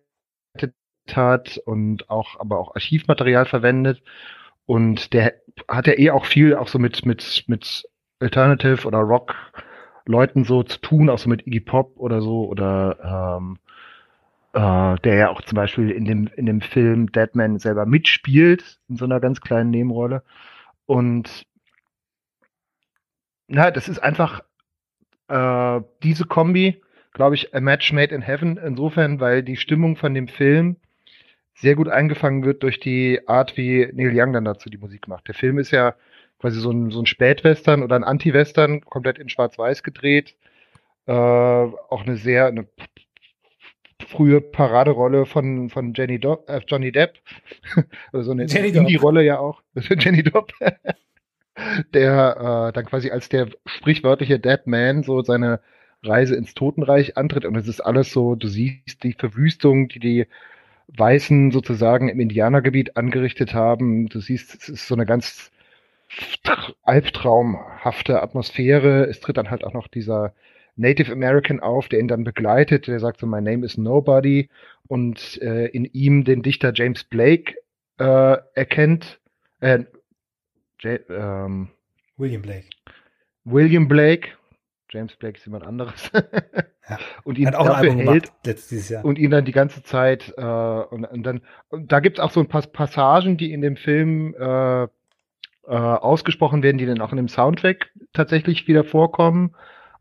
[1.13, 4.03] hat und auch, aber auch Archivmaterial verwendet.
[4.67, 5.35] Und der
[5.69, 7.85] hat ja eh auch viel auch so mit, mit, mit
[8.21, 9.35] Alternative oder Rock
[10.07, 13.59] Leuten so zu tun, auch so mit Iggy Pop oder so oder ähm,
[14.55, 18.97] äh, der ja auch zum Beispiel in dem, in dem Film Deadman selber mitspielt, in
[18.97, 20.23] so einer ganz kleinen Nebenrolle.
[20.87, 21.45] Und
[23.49, 24.43] na, das ist einfach
[25.29, 26.81] äh, diese Kombi,
[27.13, 30.77] glaube ich, a match made in heaven, insofern, weil die Stimmung von dem Film
[31.55, 35.29] sehr gut eingefangen wird durch die Art, wie Neil Young dann dazu die Musik macht.
[35.29, 35.95] Der Film ist ja
[36.39, 40.37] quasi so ein, so ein Spätwestern oder ein Anti-Western, komplett in Schwarz-Weiß gedreht.
[41.07, 42.67] Äh, auch eine sehr eine
[44.07, 47.15] frühe Paraderolle von, von Jenny Do äh, Johnny Depp.
[48.13, 49.63] also so eine Indie-Rolle ja auch.
[49.99, 50.53] Jenny Depp.
[51.93, 55.61] der äh, dann quasi als der sprichwörtliche Dead Man so seine
[56.03, 57.45] Reise ins Totenreich antritt.
[57.45, 60.27] Und es ist alles so, du siehst die Verwüstung, die die
[60.89, 64.09] Weißen sozusagen im Indianergebiet angerichtet haben.
[64.09, 65.51] Du siehst, es ist so eine ganz
[66.83, 69.05] albtraumhafte Atmosphäre.
[69.05, 70.35] Es tritt dann halt auch noch dieser
[70.77, 72.87] Native American auf, der ihn dann begleitet.
[72.87, 74.49] Der sagt so, my name is nobody.
[74.89, 77.55] Und äh, in ihm den Dichter James Blake
[77.99, 79.21] äh, erkennt.
[79.61, 79.85] Äh,
[80.81, 81.69] J ähm,
[82.17, 82.67] William Blake.
[83.45, 84.29] William Blake.
[84.91, 86.11] James Blake ist jemand anderes.
[86.89, 86.99] ja.
[87.25, 89.05] Und ihn Hat auch dafür hält letztes Jahr.
[89.05, 92.31] und ihn dann die ganze Zeit äh, und, und dann und da gibt es auch
[92.31, 94.89] so ein paar Passagen, die in dem Film äh, äh,
[95.67, 99.55] ausgesprochen werden, die dann auch in dem Soundtrack tatsächlich wieder vorkommen.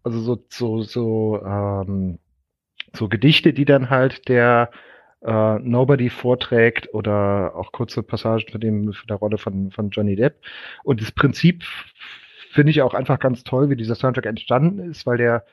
[0.03, 2.19] Also so so so ähm,
[2.93, 4.71] so Gedichte, die dann halt der
[5.21, 10.15] äh, Nobody vorträgt oder auch kurze Passagen von dem von der Rolle von von Johnny
[10.15, 10.35] Depp.
[10.83, 11.63] Und das Prinzip
[12.51, 15.45] finde ich auch einfach ganz toll, wie dieser Soundtrack entstanden ist, weil der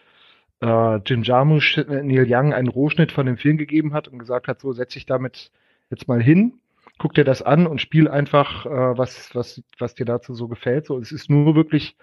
[0.63, 4.49] äh, Jim Jarmusch äh, Neil Young einen Rohschnitt von dem Film gegeben hat und gesagt
[4.49, 5.51] hat, so setz dich damit
[5.91, 6.61] jetzt mal hin,
[6.99, 10.87] guck dir das an und spiel einfach, äh, was, was, was dir dazu so gefällt.
[10.87, 11.97] So, es ist nur wirklich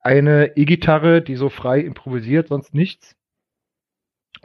[0.00, 3.16] eine E-Gitarre, die so frei improvisiert, sonst nichts.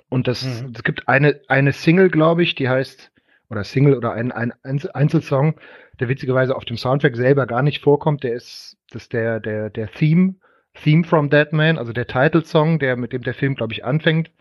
[0.09, 0.73] Und das, mhm.
[0.75, 3.11] es gibt eine, eine Single, glaube ich, die heißt,
[3.49, 5.59] oder Single oder ein, ein Einzelsong,
[5.99, 8.23] der witzigerweise auf dem Soundtrack selber gar nicht vorkommt.
[8.23, 10.35] Der ist, das ist der, der, der Theme,
[10.73, 14.31] Theme from Deadman, also der Title-Song, der, mit dem der Film, glaube ich, anfängt.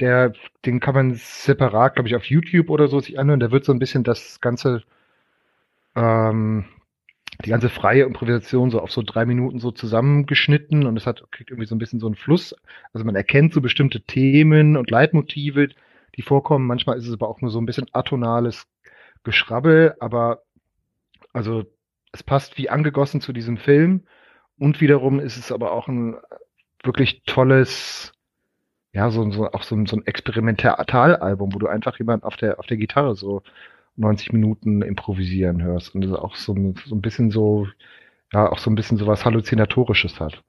[0.00, 0.32] Der,
[0.64, 3.40] den kann man separat, glaube ich, auf YouTube oder so sich anhören.
[3.40, 4.82] Da wird so ein bisschen das ganze,
[5.94, 6.64] ähm,
[7.44, 11.50] die ganze freie Improvisation so auf so drei Minuten so zusammengeschnitten und es hat kriegt
[11.50, 12.54] irgendwie so ein bisschen so einen Fluss.
[12.92, 15.68] Also man erkennt so bestimmte Themen und Leitmotive,
[16.16, 16.66] die vorkommen.
[16.66, 18.66] Manchmal ist es aber auch nur so ein bisschen atonales
[19.22, 20.42] Geschrabbel, aber
[21.32, 21.64] also
[22.12, 24.04] es passt wie angegossen zu diesem Film
[24.58, 26.16] und wiederum ist es aber auch ein
[26.82, 28.12] wirklich tolles,
[28.92, 32.58] ja, so, so auch so ein, so ein Experimentalalbum, wo du einfach jemand auf der,
[32.58, 33.42] auf der Gitarre so
[34.00, 36.54] 90 Minuten improvisieren hörst und das auch so,
[36.86, 37.66] so ein bisschen so,
[38.32, 40.42] ja, auch so ein bisschen so was Halluzinatorisches hat.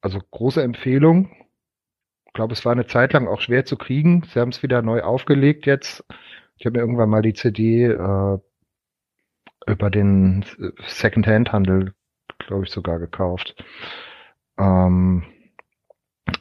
[0.00, 1.30] Also große Empfehlung.
[2.26, 4.24] Ich glaube, es war eine Zeit lang auch schwer zu kriegen.
[4.32, 6.04] Sie haben es wieder neu aufgelegt jetzt.
[6.56, 8.38] Ich habe mir irgendwann mal die CD äh,
[9.66, 10.44] über den
[10.86, 11.94] Secondhand-Handel,
[12.38, 13.56] glaube ich, sogar gekauft.
[14.58, 15.24] Ähm,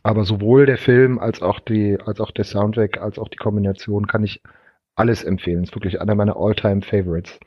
[0.01, 4.07] aber sowohl der Film als auch die, als auch der Soundtrack, als auch die Kombination
[4.07, 4.41] kann ich
[4.95, 5.63] alles empfehlen.
[5.63, 7.39] Ist wirklich einer meiner All-Time Favorites.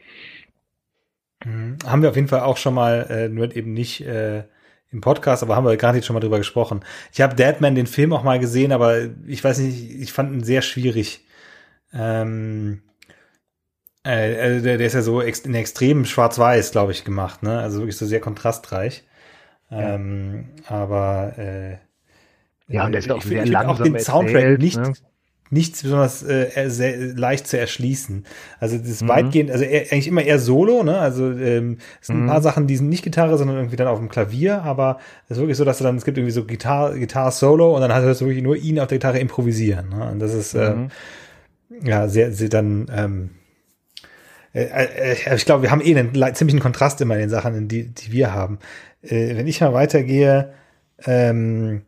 [1.44, 1.78] Mhm.
[1.87, 4.44] Haben wir auf jeden Fall auch schon mal, äh, nur eben nicht äh,
[4.90, 6.85] im Podcast, aber haben wir gar nicht schon mal drüber gesprochen.
[7.12, 10.44] Ich habe Deadman den Film auch mal gesehen, aber ich weiß nicht, ich fand ihn
[10.44, 11.26] sehr schwierig.
[11.92, 12.82] Ähm,
[14.04, 17.59] äh, also der, der ist ja so ex in extrem schwarz-weiß, glaube ich, gemacht, ne?
[17.59, 19.04] Also wirklich so sehr kontrastreich.
[19.70, 19.94] Ja.
[19.94, 21.76] Ähm, aber äh,
[22.68, 24.92] ja, und der ist auch sehr langsam auch den Soundtrack erzählt, nicht ne?
[25.50, 28.24] Nichts besonders äh, sehr leicht zu erschließen.
[28.59, 29.09] Also das ist mhm.
[29.09, 30.98] weitgehend, also eher, eigentlich immer eher Solo, ne?
[30.98, 32.22] Also ähm, es sind mhm.
[32.24, 35.32] ein paar Sachen, die sind nicht Gitarre, sondern irgendwie dann auf dem Klavier, aber es
[35.32, 37.92] ist wirklich so, dass du dann, es gibt irgendwie so Gitarre, Gitarre Solo und dann
[37.92, 39.90] hast du wirklich nur ihn auf der Gitarre improvisieren.
[39.90, 40.11] Ne?
[40.11, 40.88] Und das ist äh, mhm.
[41.82, 43.30] äh, ja sehr, sehr dann ähm,
[44.56, 47.88] äh, äh, ich glaube, wir haben eh einen ziemlichen Kontrast immer in den Sachen, die,
[47.88, 48.59] die wir haben.
[49.02, 50.54] Äh, wenn ich mal weitergehe,
[51.04, 51.82] ähm,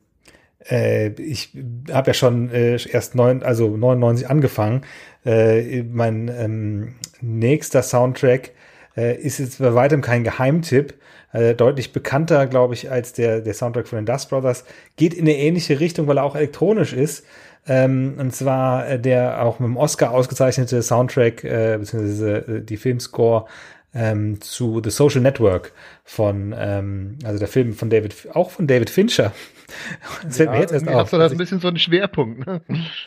[0.65, 1.57] äh, ich
[1.93, 4.83] habe ja schon äh, erst neun, also 99 angefangen.
[5.25, 8.51] Äh, mein ähm, nächster Soundtrack
[8.97, 10.95] äh, ist jetzt bei weitem kein Geheimtipp.
[11.33, 14.65] Äh, deutlich bekannter, glaube ich, als der, der Soundtrack von den Dust Brothers.
[14.97, 17.25] Geht in eine ähnliche Richtung, weil er auch elektronisch ist.
[17.67, 23.47] Ähm, und zwar äh, der auch mit dem Oscar ausgezeichnete Soundtrack, beziehungsweise die Filmscore
[23.95, 25.73] ähm, zu The Social Network
[26.05, 29.33] von, ähm, also der Film von David, auch von David Fincher.
[30.23, 30.95] Das ja, jetzt erst auf.
[30.95, 32.61] Hast du das ein bisschen so einen Schwerpunkt, ne?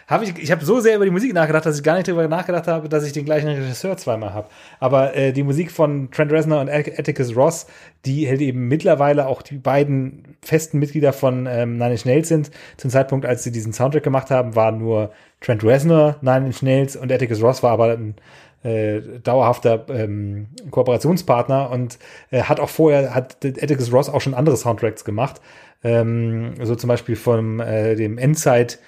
[0.08, 2.28] Hab ich ich habe so sehr über die Musik nachgedacht, dass ich gar nicht darüber
[2.28, 4.50] nachgedacht habe, dass ich den gleichen Regisseur zweimal habe.
[4.80, 7.67] Aber äh, die Musik von Trent Reznor und Atticus Ross,
[8.06, 12.52] die hält eben mittlerweile auch die beiden festen Mitglieder von ähm, Nine Inch Nails sind.
[12.78, 16.95] Zum Zeitpunkt, als sie diesen Soundtrack gemacht haben, war nur Trent Reznor Nine Inch Nails
[16.95, 18.15] und Atticus Ross war aber ein
[18.63, 21.97] äh, dauerhafter ähm, Kooperationspartner und
[22.30, 25.41] äh, hat auch vorher, hat Atticus Ross auch schon andere Soundtracks gemacht.
[25.84, 28.80] Ähm, so zum Beispiel von äh, dem Endzeit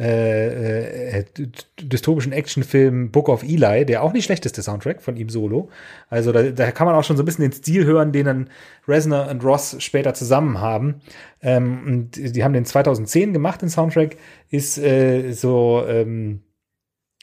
[0.00, 1.24] äh, äh,
[1.78, 5.68] dystopischen Actionfilm Book of Eli, der auch nicht schlechteste Soundtrack von ihm solo.
[6.08, 8.50] Also da, da kann man auch schon so ein bisschen den Stil hören, den dann
[8.88, 11.02] Reznor und Ross später zusammen haben.
[11.42, 14.16] Ähm, und die haben den 2010 gemacht, den Soundtrack,
[14.48, 16.40] ist äh, so ähm,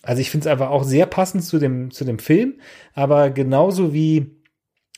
[0.04, 2.56] also ich finde es einfach auch sehr passend zu dem, zu dem Film,
[2.94, 4.38] aber genauso wie,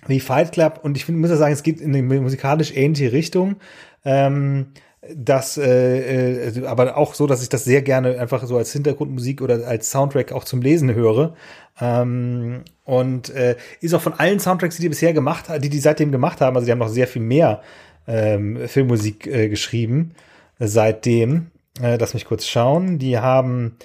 [0.07, 3.11] wie Fight Club und ich find, muss ja sagen, es geht in eine musikalisch ähnliche
[3.11, 3.57] Richtung.
[4.05, 4.67] Ähm,
[5.15, 9.41] das, äh, äh, aber auch so, dass ich das sehr gerne einfach so als Hintergrundmusik
[9.41, 11.35] oder als Soundtrack auch zum Lesen höre.
[11.79, 15.79] Ähm, und äh, ist auch von allen Soundtracks, die die bisher gemacht haben, die die
[15.79, 17.61] seitdem gemacht haben, also die haben noch sehr viel mehr
[18.07, 20.11] ähm, Filmmusik äh, geschrieben
[20.59, 21.51] seitdem.
[21.81, 22.99] Äh, lass mich kurz schauen.
[22.99, 23.77] Die haben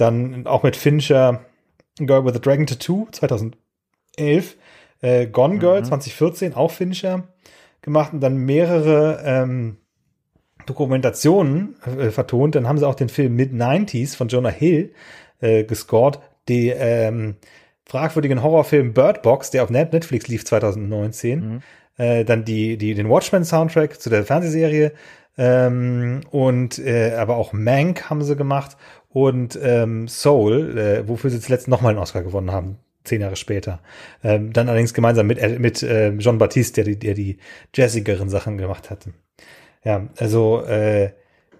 [0.00, 1.44] dann auch mit Fincher
[1.98, 4.56] Girl with a Dragon Tattoo 2011.
[5.02, 5.84] Äh, Gone Girl mhm.
[5.84, 7.24] 2014, auch Fincher
[7.82, 9.78] gemacht und dann mehrere ähm,
[10.66, 12.54] Dokumentationen äh, vertont.
[12.54, 14.92] Dann haben sie auch den Film Mid-90s von Jonah Hill
[15.40, 16.20] äh, gescored.
[16.48, 17.36] Die ähm,
[17.86, 21.40] fragwürdigen Horrorfilm Bird Box, der auf Netflix lief 2019.
[21.40, 21.62] Mhm.
[21.96, 24.92] Äh, dann die, die, den Watchmen-Soundtrack zu der Fernsehserie.
[25.38, 28.76] Ähm, und äh, aber auch Mank haben sie gemacht
[29.12, 33.80] und ähm, Soul, äh, wofür sie zuletzt nochmal einen Oscar gewonnen haben, zehn Jahre später.
[34.22, 37.38] Ähm, dann allerdings gemeinsam mit, äh, mit äh, John Baptiste, der die, der die
[37.74, 39.12] jazzigeren Sachen gemacht hatte.
[39.84, 41.10] Ja, also äh,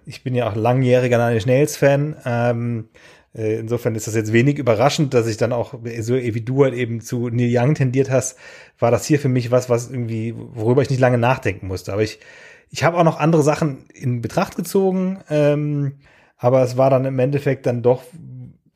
[0.05, 2.15] ich bin ja auch langjähriger Nine Inch Nails Fan.
[2.25, 2.89] Ähm,
[3.35, 6.73] äh, insofern ist das jetzt wenig überraschend, dass ich dann auch, so wie du halt
[6.73, 8.37] eben zu Neil Young tendiert hast,
[8.79, 11.91] war das hier für mich was, was irgendwie, worüber ich nicht lange nachdenken musste.
[11.93, 12.19] Aber ich,
[12.69, 15.19] ich habe auch noch andere Sachen in Betracht gezogen.
[15.29, 15.93] Ähm,
[16.41, 18.03] aber es war dann im Endeffekt dann doch,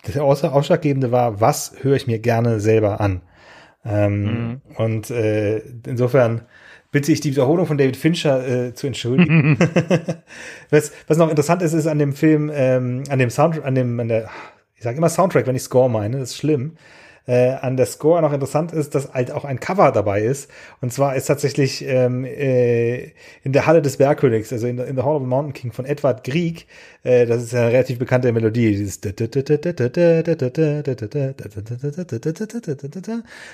[0.03, 3.23] das Ausschlaggebende war, was höre ich mir gerne selber an.
[3.83, 4.61] Ähm, mhm.
[4.77, 6.43] Und äh, insofern
[6.91, 9.57] bitte ich die Wiederholung von David Fincher äh, zu entschuldigen.
[10.69, 13.99] was, was noch interessant ist, ist an dem Film, ähm, an dem Soundtrack, an dem,
[13.99, 14.29] an der,
[14.75, 16.77] ich sage immer Soundtrack, wenn ich Score meine, das ist schlimm
[17.27, 20.49] äh, an der Score noch interessant ist, dass halt auch ein Cover dabei ist.
[20.81, 23.11] Und zwar ist tatsächlich ähm, äh,
[23.43, 25.85] in der Halle des Bergkönigs, also in, in the Hall of the Mountain King von
[25.85, 26.67] Edward Grieg,
[27.03, 28.97] äh, das ist eine relativ bekannte Melodie, dieses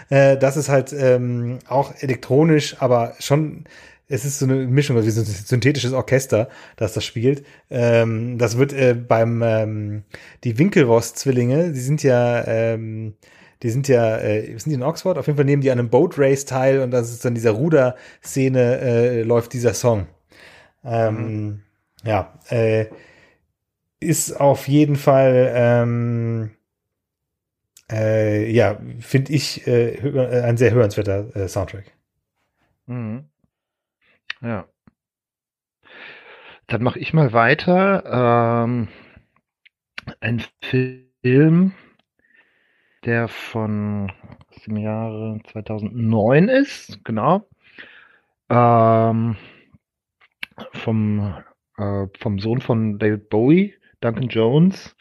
[0.09, 3.65] äh, das ist halt ähm, auch elektronisch, aber schon
[4.11, 7.45] es ist so eine Mischung, also wie so ein synthetisches Orchester, das das spielt.
[7.69, 10.03] Ähm, das wird äh, beim ähm,
[10.43, 13.13] die Winkelross-Zwillinge, die sind ja ähm,
[13.63, 15.17] die sind ja, äh, sind die in Oxford?
[15.17, 17.51] Auf jeden Fall nehmen die an einem Boat Race teil und das ist dann dieser
[17.51, 20.07] Ruder-Szene, äh, läuft dieser Song.
[20.83, 21.61] Ähm, mhm.
[22.03, 22.87] Ja, äh,
[23.99, 26.51] ist auf jeden Fall, ähm,
[27.91, 31.91] äh, ja, finde ich äh, äh, ein sehr hörenswerter äh, Soundtrack.
[32.87, 33.25] Mhm.
[34.41, 34.67] Ja.
[36.67, 38.63] Dann mache ich mal weiter.
[38.65, 38.87] Ähm,
[40.19, 41.73] ein Film,
[43.05, 44.11] der von
[44.49, 47.47] aus dem Jahre 2009 ist, genau.
[48.49, 49.37] Ähm,
[50.73, 51.35] vom,
[51.77, 54.95] äh, vom Sohn von David Bowie, Duncan Jones,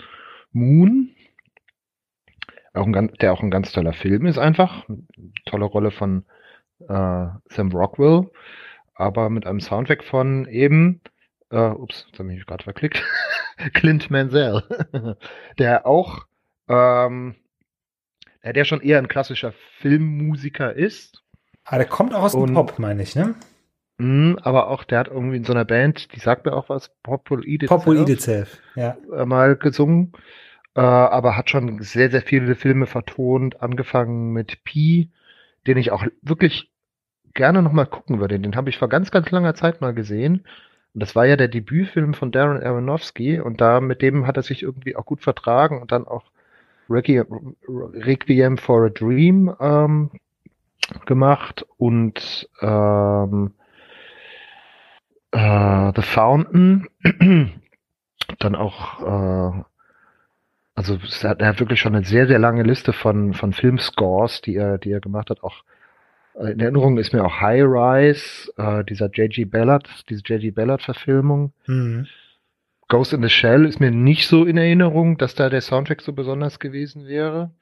[0.53, 1.15] Moon.
[2.73, 4.87] Auch ein, der auch ein ganz toller Film ist einfach.
[5.45, 6.25] Tolle Rolle von
[6.89, 8.31] äh, Sam Rockwell,
[8.95, 11.01] aber mit einem Soundtrack von eben,
[11.51, 13.05] äh, ups, jetzt habe ich mich gerade verklickt,
[13.75, 14.63] Clint Mansell,
[15.59, 16.27] der auch
[16.69, 17.35] ähm,
[18.45, 21.23] der, der schon eher ein klassischer Filmmusiker ist.
[21.65, 23.35] Aber ah, der kommt auch aus dem Pop, meine ich, ne?
[23.99, 26.91] Mh, aber auch, der hat irgendwie in so einer Band, die sagt mir auch was,
[27.03, 27.85] Pop Will Eat Itself.
[27.85, 28.97] Pop Will Eat Itself, ja.
[29.15, 30.13] Äh, mal gesungen.
[30.75, 35.11] Äh, aber hat schon sehr, sehr viele Filme vertont, angefangen mit Pi,
[35.67, 36.71] den ich auch wirklich
[37.35, 38.39] gerne nochmal gucken würde.
[38.39, 40.47] Den habe ich vor ganz, ganz langer Zeit mal gesehen.
[40.95, 44.43] Und das war ja der Debütfilm von Darren Aronofsky und da mit dem hat er
[44.43, 46.31] sich irgendwie auch gut vertragen und dann auch
[46.91, 50.11] Requiem, Requiem for a Dream ähm,
[51.07, 53.53] gemacht und ähm,
[55.31, 56.89] äh, The Fountain.
[58.39, 59.63] Dann auch, äh,
[60.75, 64.79] also er hat wirklich schon eine sehr, sehr lange Liste von, von Filmscores, die er,
[64.79, 65.63] die er gemacht hat, auch
[66.35, 69.45] in Erinnerung ist mir auch High Rise, äh, dieser J.G.
[69.45, 70.53] Ballard, diese J.G.
[70.53, 71.53] Ballard-Verfilmung.
[71.67, 72.07] Mhm.
[72.91, 76.13] Ghost in the Shell ist mir nicht so in Erinnerung, dass da der Soundtrack so
[76.13, 77.53] besonders gewesen wäre.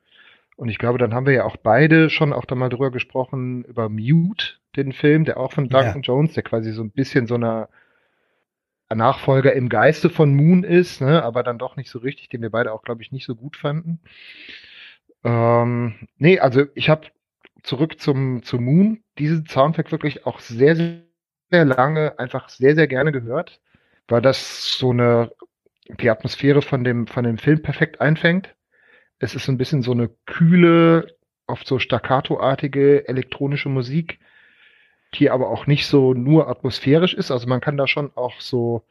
[0.57, 3.63] Und ich glaube, dann haben wir ja auch beide schon auch da mal drüber gesprochen,
[3.65, 6.15] über Mute, den Film, der auch von Duncan ja.
[6.15, 7.69] Jones, der quasi so ein bisschen so eine
[8.93, 12.51] Nachfolger im Geiste von Moon ist, ne, aber dann doch nicht so richtig, den wir
[12.51, 14.01] beide auch, glaube ich, nicht so gut fanden.
[15.25, 17.07] Ähm, nee, also ich habe
[17.63, 23.13] zurück zum, zum Moon diesen Soundtrack wirklich auch sehr, sehr lange einfach sehr, sehr gerne
[23.13, 23.61] gehört,
[24.09, 25.31] weil das so eine,
[26.01, 28.55] die Atmosphäre von dem, von dem Film perfekt einfängt.
[29.19, 31.07] Es ist ein bisschen so eine kühle,
[31.47, 34.19] oft so staccato-artige elektronische Musik,
[35.15, 37.31] die aber auch nicht so nur atmosphärisch ist.
[37.31, 38.85] Also man kann da schon auch so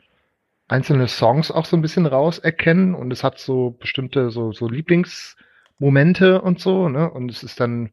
[0.67, 6.41] einzelne Songs auch so ein bisschen rauserkennen und es hat so bestimmte so, so Lieblingsmomente
[6.41, 7.09] und so, ne?
[7.09, 7.91] Und es ist dann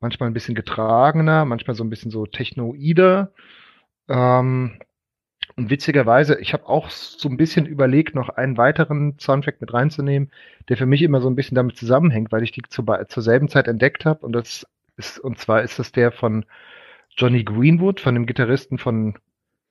[0.00, 3.32] manchmal ein bisschen getragener, manchmal so ein bisschen so technoider.
[4.08, 4.80] Ähm,
[5.60, 10.30] und witzigerweise, ich habe auch so ein bisschen überlegt, noch einen weiteren Soundtrack mit reinzunehmen,
[10.70, 13.50] der für mich immer so ein bisschen damit zusammenhängt, weil ich die zu, zur selben
[13.50, 14.24] Zeit entdeckt habe.
[14.24, 16.46] Und das ist, und zwar ist das der von
[17.10, 19.18] Johnny Greenwood, von dem Gitarristen von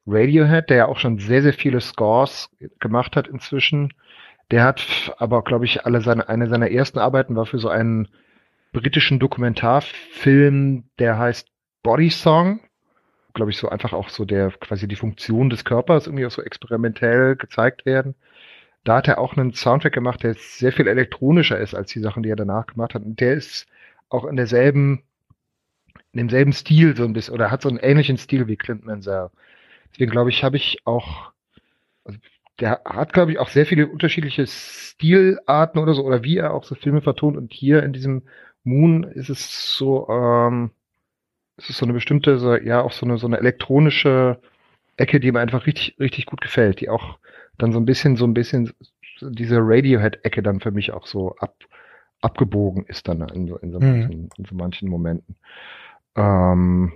[0.05, 3.91] Radiohead, der ja auch schon sehr, sehr viele Scores gemacht hat inzwischen.
[4.51, 8.09] Der hat aber, glaube ich, alle seine, eine seiner ersten Arbeiten war für so einen
[8.73, 11.47] britischen Dokumentarfilm, der heißt
[11.81, 12.59] Body Song.
[13.34, 16.41] Glaube ich, so einfach auch so der, quasi die Funktion des Körpers irgendwie auch so
[16.41, 18.15] experimentell gezeigt werden.
[18.84, 22.23] Da hat er auch einen Soundtrack gemacht, der sehr viel elektronischer ist als die Sachen,
[22.23, 23.03] die er danach gemacht hat.
[23.03, 23.67] Und der ist
[24.09, 25.03] auch in derselben
[26.11, 29.30] in demselben Stil so ein bisschen, oder hat so einen ähnlichen Stil wie Clint Mansell.
[29.91, 31.32] Deswegen glaube ich, habe ich auch,
[32.03, 32.19] also
[32.59, 36.63] der hat, glaube ich, auch sehr viele unterschiedliche Stilarten oder so, oder wie er auch
[36.63, 37.38] so Filme vertont.
[37.38, 38.23] Und hier in diesem
[38.63, 40.71] Moon ist es so, ähm,
[41.60, 44.39] es ist so eine bestimmte, so, ja, auch so eine, so eine elektronische
[44.97, 47.20] Ecke, die mir einfach richtig, richtig gut gefällt, die auch
[47.57, 48.74] dann so ein bisschen, so ein bisschen
[49.22, 51.55] diese Radiohead-Ecke dann für mich auch so ab,
[52.22, 53.99] abgebogen ist dann in so, in so, mhm.
[53.99, 55.36] manchen, in so manchen Momenten.
[56.16, 56.93] Ähm,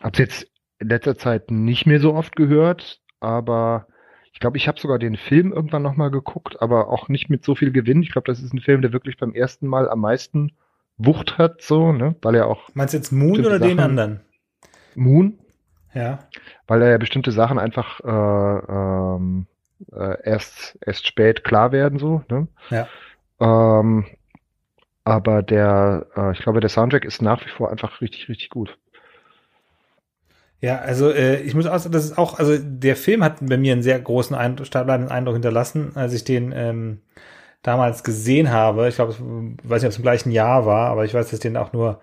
[0.00, 0.46] hab's jetzt
[0.78, 3.88] in letzter Zeit nicht mehr so oft gehört, aber
[4.32, 7.56] ich glaube, ich habe sogar den Film irgendwann nochmal geguckt, aber auch nicht mit so
[7.56, 8.02] viel Gewinn.
[8.02, 10.52] Ich glaube, das ist ein Film, der wirklich beim ersten Mal am meisten
[10.98, 12.16] Wucht hat, so, ne?
[12.22, 12.68] Weil er auch.
[12.74, 14.20] Meinst du jetzt Moon oder Sachen, den anderen?
[14.94, 15.38] Moon.
[15.94, 16.18] Ja.
[16.66, 18.72] Weil er ja bestimmte Sachen einfach äh,
[19.16, 19.46] ähm,
[19.92, 22.48] äh, erst, erst spät klar werden, so, ne?
[22.70, 22.88] Ja.
[23.40, 24.06] Ähm,
[25.04, 28.76] aber der, äh, ich glaube, der Soundtrack ist nach wie vor einfach richtig, richtig gut.
[30.60, 33.56] Ja, also äh, ich muss auch sagen, das ist auch, also der Film hat bei
[33.56, 37.00] mir einen sehr großen Eindruck, bleibenden Eindruck hinterlassen, als ich den ähm,
[37.62, 38.88] damals gesehen habe.
[38.88, 39.18] Ich glaube, ich
[39.70, 41.72] weiß nicht, ob es im gleichen Jahr war, aber ich weiß, dass ich den auch
[41.72, 42.00] nur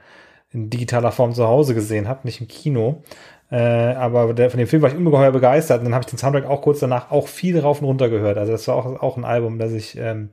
[0.51, 3.03] in digitaler Form zu Hause gesehen habe, nicht im Kino.
[3.51, 6.17] Äh, aber der, von dem Film war ich ungeheuer begeistert und dann habe ich den
[6.17, 8.37] Soundtrack auch kurz danach auch viel rauf und runter gehört.
[8.39, 10.29] Also das war auch, auch ein Album, das ich, ähm,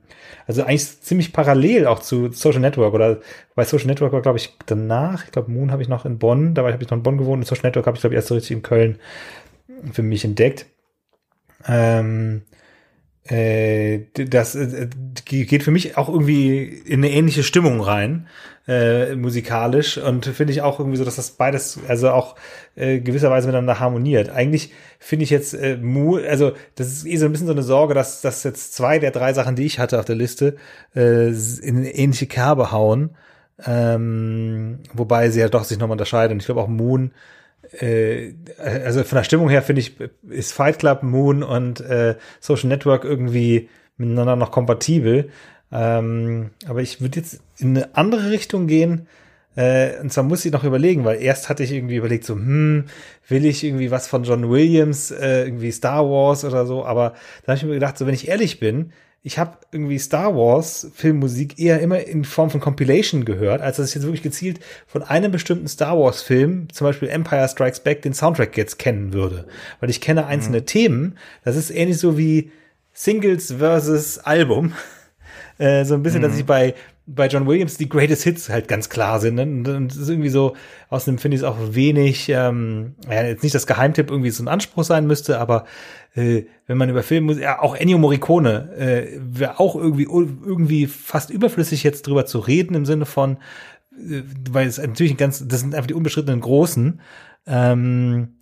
[0.47, 3.19] also eigentlich ziemlich parallel auch zu Social Network oder
[3.53, 6.55] bei Social Network war, glaube ich, danach, ich glaube, Moon habe ich noch in Bonn,
[6.55, 8.29] dabei habe ich noch in Bonn gewohnt und Social Network habe ich, glaube ich, erst
[8.29, 8.99] so richtig in Köln
[9.91, 10.65] für mich entdeckt.
[11.67, 12.41] Ähm,
[13.25, 14.89] äh, das äh,
[15.25, 18.27] geht für mich auch irgendwie in eine ähnliche Stimmung rein,
[18.67, 22.35] äh, musikalisch und finde ich auch irgendwie so, dass das beides also auch
[22.75, 24.29] äh, gewisserweise miteinander harmoniert.
[24.29, 25.79] Eigentlich finde ich jetzt äh,
[26.27, 29.11] also das ist eh so ein bisschen so eine Sorge, dass, dass jetzt zwei der
[29.11, 30.57] drei Sachen, die ich hatte auf der Liste,
[30.95, 33.11] äh, in eine ähnliche Kerbe hauen,
[33.65, 36.33] ähm, wobei sie ja doch sich nochmal unterscheiden.
[36.33, 37.11] Und ich glaube auch Moon
[37.79, 39.95] äh, also von der Stimmung her finde ich,
[40.29, 45.29] ist Fight Club, Moon und äh, Social Network irgendwie miteinander noch kompatibel.
[45.71, 49.07] Ähm, aber ich würde jetzt in eine andere Richtung gehen.
[49.55, 52.85] Äh, und zwar muss ich noch überlegen, weil erst hatte ich irgendwie überlegt, so, hm,
[53.27, 57.49] will ich irgendwie was von John Williams, äh, irgendwie Star Wars oder so, aber da
[57.49, 58.93] habe ich mir gedacht, so, wenn ich ehrlich bin,
[59.25, 63.89] ich habe irgendwie Star Wars Filmmusik eher immer in Form von Compilation gehört, als dass
[63.89, 68.01] ich jetzt wirklich gezielt von einem bestimmten Star Wars Film, zum Beispiel Empire Strikes Back,
[68.01, 69.47] den Soundtrack jetzt kennen würde.
[69.79, 70.65] Weil ich kenne einzelne mhm.
[70.65, 71.17] Themen.
[71.45, 72.51] Das ist ähnlich so wie
[72.91, 74.73] Singles versus Album.
[75.59, 76.25] Äh, so ein bisschen, mhm.
[76.25, 76.73] dass ich bei
[77.05, 79.35] bei John Williams die Greatest Hits halt ganz klar sind.
[79.35, 79.43] Ne?
[79.43, 80.55] Und das ist irgendwie so,
[80.89, 84.47] außerdem finde ich es auch wenig, ähm, ja, jetzt nicht das Geheimtipp irgendwie so ein
[84.47, 85.65] Anspruch sein müsste, aber
[86.15, 91.29] äh, wenn man über Filme, ja, auch Ennio Morricone, äh, wäre auch irgendwie, irgendwie fast
[91.29, 93.37] überflüssig jetzt drüber zu reden im Sinne von,
[93.91, 97.01] äh, weil es natürlich ein ganz, das sind einfach die unbeschrittenen Großen.
[97.45, 98.35] Ähm,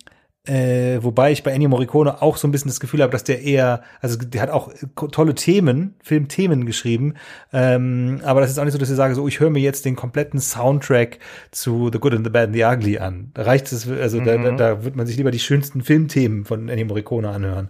[0.44, 3.42] Äh, wobei ich bei Ennio Morricone auch so ein bisschen das Gefühl habe, dass der
[3.42, 4.72] eher, also der hat auch
[5.12, 7.14] tolle Themen, Filmthemen geschrieben,
[7.52, 9.84] ähm, aber das ist auch nicht so, dass ich sage, so ich höre mir jetzt
[9.84, 11.20] den kompletten Soundtrack
[11.52, 13.30] zu The Good and the Bad and the Ugly an.
[13.34, 14.24] Da reicht es, also mhm.
[14.24, 17.68] da, da, da wird man sich lieber die schönsten Filmthemen von Ennio Morricone anhören.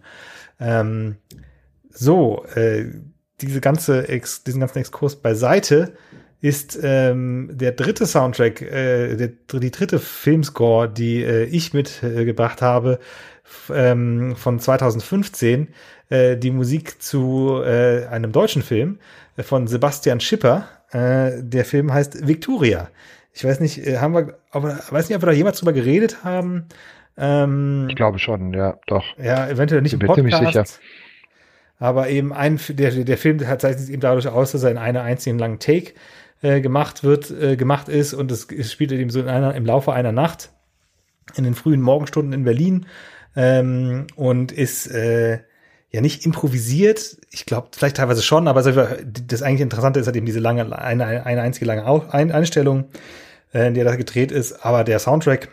[0.59, 1.17] Ähm,
[1.91, 2.87] so, äh,
[3.43, 5.93] diese ganze Ex, diesen ganzen Exkurs beiseite
[6.43, 9.29] ist ähm, der dritte Soundtrack, äh, der,
[9.61, 12.99] die dritte Filmscore, die äh, ich mitgebracht äh, habe,
[13.73, 15.69] ähm, von 2015,
[16.11, 18.99] äh, die Musik zu äh, einem deutschen Film
[19.39, 20.67] von Sebastian Schipper.
[20.91, 22.89] Äh, der Film heißt Victoria.
[23.33, 26.25] Ich weiß nicht, äh, haben wir, aber weiß nicht, ob wir da jemals drüber geredet
[26.25, 26.67] haben.
[27.17, 29.05] Ähm, ich glaube schon, ja, doch.
[29.17, 30.29] Ja, eventuell nicht ich im Podcast.
[30.29, 30.65] Ziemlich sicher.
[31.79, 35.03] Aber eben ein, der, der Film zeichnet sich eben dadurch aus, dass er in einer
[35.03, 35.93] einzigen langen Take
[36.43, 39.65] äh, gemacht wird, äh, gemacht ist und es, es spielt eben so in einer, im
[39.65, 40.51] Laufe einer Nacht
[41.37, 42.87] in den frühen Morgenstunden in Berlin
[43.37, 45.41] ähm, und ist äh,
[45.91, 47.19] ja nicht improvisiert.
[47.31, 51.25] Ich glaube, vielleicht teilweise schon, aber das eigentlich Interessante ist halt eben diese lange, eine,
[51.25, 52.89] eine einzige lange Einstellung,
[53.55, 54.65] äh, in der das gedreht ist.
[54.65, 55.49] Aber der Soundtrack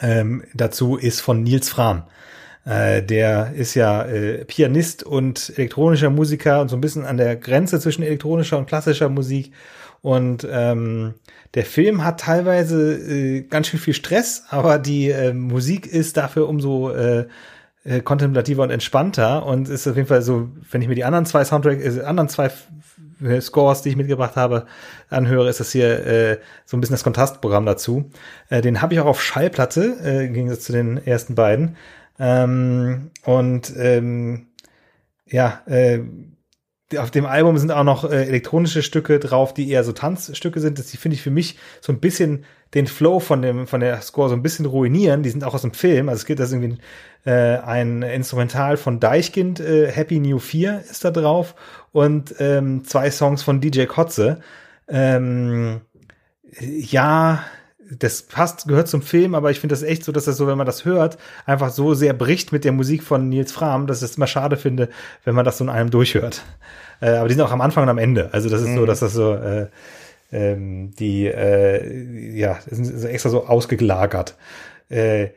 [0.00, 2.04] ähm, dazu ist von Nils Fram.
[2.64, 7.36] Äh, der ist ja äh, Pianist und elektronischer Musiker und so ein bisschen an der
[7.36, 9.52] Grenze zwischen elektronischer und klassischer Musik.
[10.02, 11.14] Und ähm,
[11.54, 16.48] der Film hat teilweise äh, ganz schön viel Stress, aber die äh, Musik ist dafür
[16.48, 17.26] umso äh,
[17.84, 21.26] äh, kontemplativer und entspannter und ist auf jeden Fall so, wenn ich mir die anderen
[21.26, 22.50] zwei Soundtracks, äh, anderen zwei
[23.22, 24.66] äh, Scores, die ich mitgebracht habe,
[25.08, 28.10] anhöre, ist das hier äh, so ein bisschen das Kontrastprogramm dazu.
[28.48, 31.76] Äh, den habe ich auch auf Schallplatte, äh, im Gegensatz zu den ersten beiden.
[32.20, 34.48] Ähm, und ähm,
[35.26, 36.00] ja, äh,
[36.96, 40.78] auf dem Album sind auch noch äh, elektronische Stücke drauf, die eher so Tanzstücke sind.
[40.78, 42.44] Das finde ich für mich so ein bisschen
[42.74, 45.22] den Flow von dem von der Score so ein bisschen ruinieren.
[45.22, 46.08] Die sind auch aus dem Film.
[46.08, 46.78] Also es gibt das irgendwie
[47.24, 51.54] äh, ein Instrumental von Deichkind, äh, Happy New 4 ist da drauf
[51.92, 54.40] und ähm, zwei Songs von DJ Kotze.
[54.88, 55.80] Ähm,
[56.60, 57.44] ja,
[57.98, 60.56] das passt, gehört zum Film, aber ich finde das echt so, dass das so, wenn
[60.56, 64.10] man das hört, einfach so sehr bricht mit der Musik von Nils Fram, dass ich
[64.10, 64.88] es immer schade finde,
[65.24, 66.42] wenn man das so in einem durchhört.
[67.00, 68.30] Äh, aber die sind auch am Anfang und am Ende.
[68.32, 68.76] Also das ist mhm.
[68.76, 69.66] so, dass das so äh,
[70.32, 74.36] ähm, die äh, ja sind extra so ausgelagert.
[74.88, 75.28] Äh,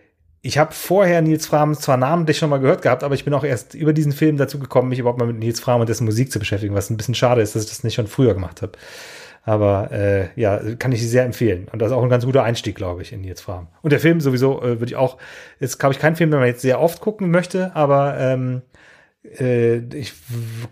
[0.46, 3.46] ich habe vorher Nils Fram zwar namentlich schon mal gehört gehabt, aber ich bin auch
[3.46, 6.32] erst über diesen Film dazu gekommen, mich überhaupt mal mit Nils Fram und dessen Musik
[6.32, 8.74] zu beschäftigen, was ein bisschen schade ist, dass ich das nicht schon früher gemacht habe.
[9.46, 11.68] Aber äh, ja, kann ich sehr empfehlen.
[11.72, 13.68] Und das ist auch ein ganz guter Einstieg, glaube ich, in Nils Fram.
[13.82, 15.18] Und der Film sowieso äh, würde ich auch,
[15.60, 18.62] ist, glaube ich, kein Film, den man jetzt sehr oft gucken möchte, aber ähm,
[19.40, 20.14] äh, ich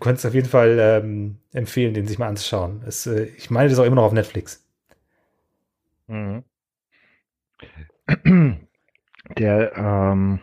[0.00, 2.82] könnte es auf jeden Fall ähm, empfehlen, den sich mal anzuschauen.
[2.86, 4.66] Es, äh, ich meine, das ist auch immer noch auf Netflix.
[6.06, 6.44] Mhm.
[9.38, 10.40] Der ähm,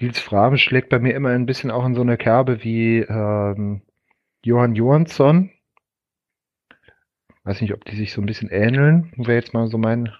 [0.00, 3.82] Nils Fram schlägt bei mir immer ein bisschen auch in so eine Kerbe wie ähm,
[4.44, 5.50] Johann Johansson
[7.48, 9.10] Weiß nicht, ob die sich so ein bisschen ähneln.
[9.16, 10.12] Wäre jetzt mal so mein.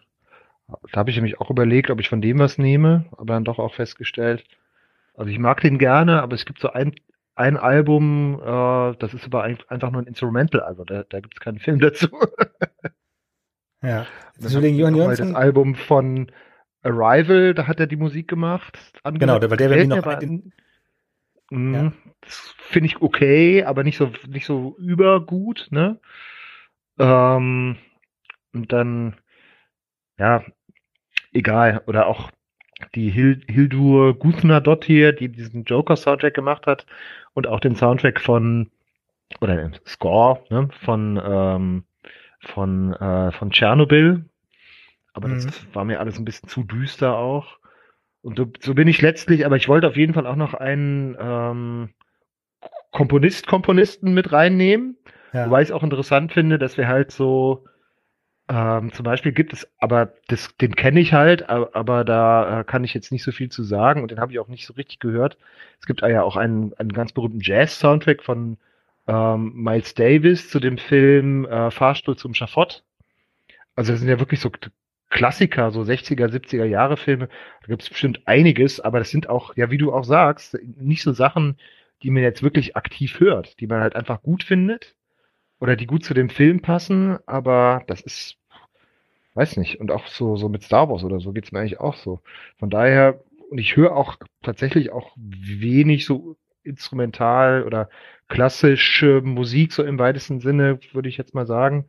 [0.92, 3.58] Da habe ich nämlich auch überlegt, ob ich von dem was nehme, aber dann doch
[3.58, 4.44] auch festgestellt.
[5.14, 6.94] Also ich mag den gerne, aber es gibt so ein,
[7.34, 11.40] ein Album, äh, das ist aber einfach nur ein Instrumental, also da, da gibt es
[11.40, 12.08] keinen Film dazu.
[13.82, 14.06] ja.
[14.38, 15.34] Deswegen Johann Jönsson.
[15.34, 16.32] Das Album von
[16.80, 18.78] Arrival, da hat er die Musik gemacht.
[19.04, 20.54] Genau, weil der wäre noch ein,
[21.50, 21.92] mh, ja.
[22.22, 26.00] Das finde ich okay, aber nicht so nicht so übergut, ne?
[26.98, 27.76] Ähm,
[28.52, 29.16] und dann,
[30.18, 30.44] ja,
[31.32, 31.82] egal.
[31.86, 32.30] Oder auch
[32.94, 36.86] die Hil Hildur Gudnadottir, die diesen Joker-Soundtrack gemacht hat
[37.34, 38.70] und auch den Soundtrack von,
[39.40, 41.84] oder den Score, ne, von, ähm,
[42.40, 44.24] von, äh, von Tschernobyl.
[45.12, 45.34] Aber mhm.
[45.34, 47.58] das war mir alles ein bisschen zu düster auch.
[48.22, 51.16] Und so, so bin ich letztlich, aber ich wollte auf jeden Fall auch noch einen
[51.20, 51.90] ähm,
[52.90, 54.96] Komponist, Komponisten mit reinnehmen.
[55.32, 55.46] Ja.
[55.46, 57.64] Wobei ich es auch interessant finde, dass wir halt so,
[58.48, 62.64] ähm, zum Beispiel gibt es, aber das, den kenne ich halt, aber, aber da äh,
[62.64, 64.72] kann ich jetzt nicht so viel zu sagen und den habe ich auch nicht so
[64.74, 65.36] richtig gehört.
[65.80, 68.56] Es gibt ja auch einen, einen ganz berühmten Jazz-Soundtrack von
[69.06, 72.84] ähm, Miles Davis zu dem Film äh, Fahrstuhl zum Schafott.
[73.76, 74.50] Also das sind ja wirklich so
[75.10, 77.28] Klassiker, so 60er, 70er Jahre Filme.
[77.62, 81.02] Da gibt es bestimmt einiges, aber das sind auch, ja, wie du auch sagst, nicht
[81.02, 81.58] so Sachen,
[82.02, 84.94] die man jetzt wirklich aktiv hört, die man halt einfach gut findet
[85.60, 88.36] oder die gut zu dem Film passen, aber das ist,
[89.34, 91.96] weiß nicht, und auch so, so mit Star Wars oder so geht's mir eigentlich auch
[91.96, 92.20] so.
[92.58, 97.88] Von daher, und ich höre auch tatsächlich auch wenig so instrumental oder
[98.28, 101.86] klassische Musik, so im weitesten Sinne, würde ich jetzt mal sagen.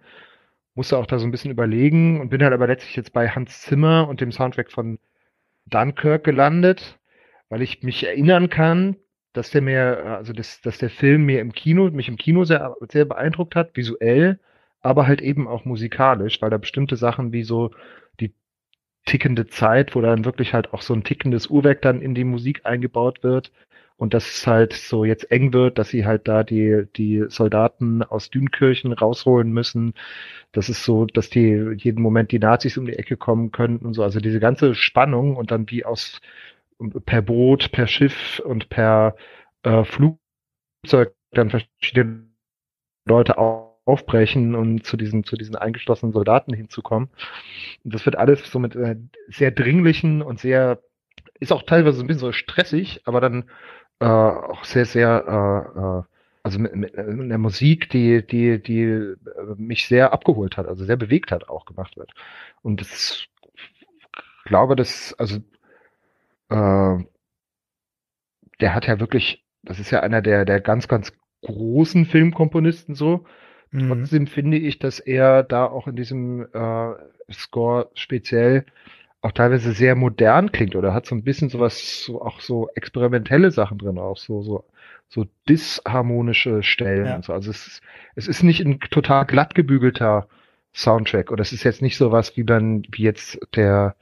[0.75, 3.61] Musste auch da so ein bisschen überlegen und bin halt aber letztlich jetzt bei Hans
[3.61, 4.99] Zimmer und dem Soundtrack von
[5.65, 6.97] Dunkirk gelandet,
[7.49, 8.95] weil ich mich erinnern kann,
[9.33, 12.75] dass der mir, also das, dass der Film mir im Kino, mich im Kino sehr,
[12.91, 14.39] sehr beeindruckt hat, visuell,
[14.81, 17.71] aber halt eben auch musikalisch, weil da bestimmte Sachen wie so
[18.19, 18.33] die
[19.05, 22.65] tickende Zeit, wo dann wirklich halt auch so ein tickendes Uhrwerk dann in die Musik
[22.65, 23.51] eingebaut wird
[23.99, 28.01] und dass es halt so jetzt eng wird, dass sie halt da die, die Soldaten
[28.01, 29.93] aus Dünkirchen rausholen müssen.
[30.53, 33.93] Das ist so, dass die jeden Moment die Nazis um die Ecke kommen könnten und
[33.93, 34.03] so.
[34.03, 36.21] Also diese ganze Spannung und dann wie aus
[37.05, 39.15] per Boot, per Schiff und per
[39.63, 42.29] äh, Flugzeug dann verschiedene
[43.05, 47.09] Leute aufbrechen und zu diesen, zu diesen eingeschlossenen Soldaten hinzukommen.
[47.83, 50.81] Und das wird alles so mit äh, sehr dringlichen und sehr,
[51.39, 53.49] ist auch teilweise ein bisschen so stressig, aber dann
[53.99, 56.03] äh, auch sehr, sehr, äh, äh
[56.41, 59.15] also mit, mit, mit der Musik, die, die, die äh,
[59.57, 62.13] mich sehr abgeholt hat, also sehr bewegt hat, auch gemacht wird.
[62.61, 63.27] Und das
[64.45, 65.39] glaube, dass, also
[66.49, 67.03] äh,
[68.59, 73.25] der hat ja wirklich, das ist ja einer der, der ganz, ganz großen Filmkomponisten so.
[73.71, 73.87] Mhm.
[73.87, 76.93] Trotzdem finde ich, dass er da auch in diesem äh,
[77.31, 78.65] Score speziell
[79.21, 83.51] auch teilweise sehr modern klingt oder hat so ein bisschen sowas, so auch so experimentelle
[83.51, 84.63] Sachen drin, auch so, so,
[85.09, 87.15] so disharmonische Stellen ja.
[87.15, 87.33] und so.
[87.33, 87.81] Also es ist,
[88.15, 90.27] es ist nicht ein total glatt gebügelter
[90.73, 93.95] Soundtrack oder es ist jetzt nicht sowas wie dann, wie jetzt der,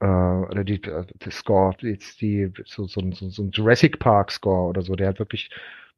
[0.00, 4.32] äh, oder die, äh, der Score, jetzt die, so, so, so, so ein Jurassic Park
[4.32, 5.50] Score oder so, der hat wirklich,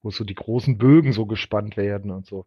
[0.03, 2.47] wo so die großen Bögen so gespannt werden und so.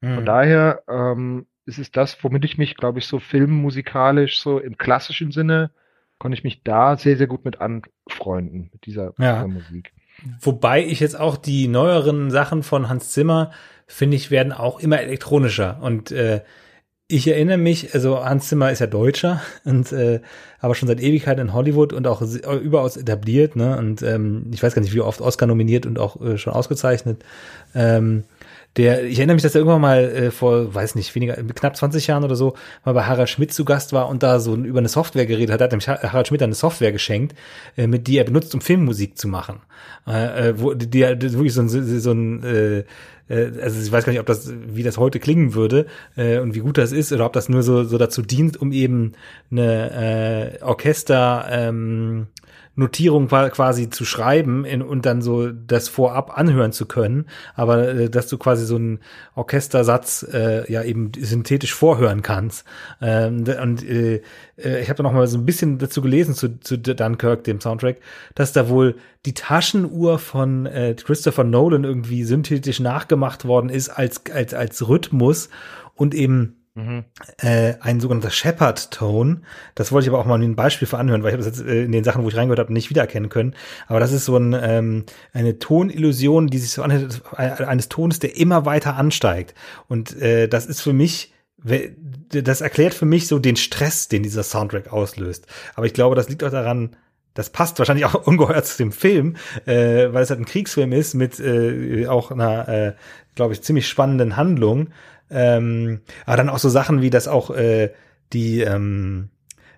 [0.00, 0.14] Mhm.
[0.16, 4.76] Von daher ähm, ist es das, womit ich mich, glaube ich, so filmmusikalisch, so im
[4.76, 5.70] klassischen Sinne,
[6.18, 9.44] konnte ich mich da sehr, sehr gut mit anfreunden, mit dieser, ja.
[9.44, 9.92] dieser Musik.
[10.40, 13.50] Wobei ich jetzt auch die neueren Sachen von Hans Zimmer,
[13.86, 15.78] finde ich, werden auch immer elektronischer.
[15.82, 16.42] Und äh,
[17.06, 20.20] ich erinnere mich, also Hans Zimmer ist ja Deutscher und äh,
[20.60, 23.76] aber schon seit Ewigkeit in Hollywood und auch überaus etabliert, ne?
[23.76, 27.22] Und ähm, ich weiß gar nicht, wie oft Oscar nominiert und auch äh, schon ausgezeichnet.
[27.74, 28.24] Ähm,
[28.76, 32.06] der, ich erinnere mich, dass er irgendwann mal äh, vor, weiß nicht, weniger, knapp 20
[32.08, 34.88] Jahren oder so, mal bei Harald Schmidt zu Gast war und da so über eine
[34.88, 35.60] Software geredet hat.
[35.60, 37.36] Er hat nämlich Harald Schmidt eine Software geschenkt,
[37.76, 39.60] äh, mit die er benutzt, um Filmmusik zu machen.
[40.08, 41.02] Äh, äh wo die, die
[41.34, 42.84] wirklich so ein, so ein äh,
[43.28, 46.54] äh, also ich weiß gar nicht, ob das, wie das heute klingen würde äh, und
[46.54, 49.12] wie gut das ist oder ob das nur so, so dazu dient, um eben
[49.50, 52.26] eine äh, Orchester ähm,
[52.76, 58.10] Notierung quasi zu schreiben in, und dann so das vorab anhören zu können, aber äh,
[58.10, 59.00] dass du quasi so einen
[59.34, 62.64] Orchestersatz äh, ja eben synthetisch vorhören kannst.
[63.00, 64.22] Ähm, und äh,
[64.56, 67.60] äh, ich habe da noch mal so ein bisschen dazu gelesen zu, zu Dunkirk, dem
[67.60, 67.98] Soundtrack,
[68.34, 74.22] dass da wohl die Taschenuhr von äh, Christopher Nolan irgendwie synthetisch nachgemacht worden ist als
[74.32, 75.48] als als Rhythmus
[75.94, 77.04] und eben Mhm.
[77.38, 79.42] Äh, ein sogenannter Shepard-Tone.
[79.76, 81.68] Das wollte ich aber auch mal ein Beispiel für anhören, weil ich habe das jetzt
[81.68, 83.54] äh, in den Sachen, wo ich reingehört habe, nicht wiedererkennen können.
[83.86, 88.36] Aber das ist so ein, ähm, eine Tonillusion, die sich so anhört, eines Tones, der
[88.36, 89.54] immer weiter ansteigt.
[89.88, 91.32] Und äh, das ist für mich
[92.28, 95.46] das erklärt für mich so den Stress, den dieser Soundtrack auslöst.
[95.74, 96.96] Aber ich glaube, das liegt auch daran,
[97.32, 101.14] das passt wahrscheinlich auch ungeheuer zu dem Film, äh, weil es halt ein Kriegsfilm ist
[101.14, 102.92] mit äh, auch einer, äh,
[103.34, 104.88] glaube ich, ziemlich spannenden Handlung.
[105.30, 107.90] Ähm, aber dann auch so Sachen wie das auch äh,
[108.32, 109.30] die ähm,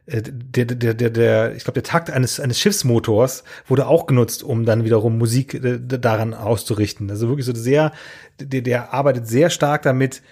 [0.07, 4.44] äh, der, der, der, der, ich glaube, der Takt eines, eines Schiffsmotors wurde auch genutzt,
[4.44, 7.11] um dann wiederum Musik äh, daran auszurichten.
[7.11, 7.92] Also wirklich so sehr,
[8.40, 10.22] der, der arbeitet sehr stark damit,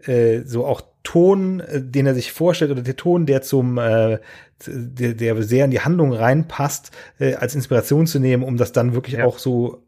[0.00, 4.18] äh, so auch Ton, äh, den er sich vorstellt, oder der Ton, der zum, äh,
[4.66, 8.94] der, der sehr in die Handlung reinpasst, äh, als Inspiration zu nehmen, um das dann
[8.94, 9.24] wirklich ja.
[9.24, 9.82] auch so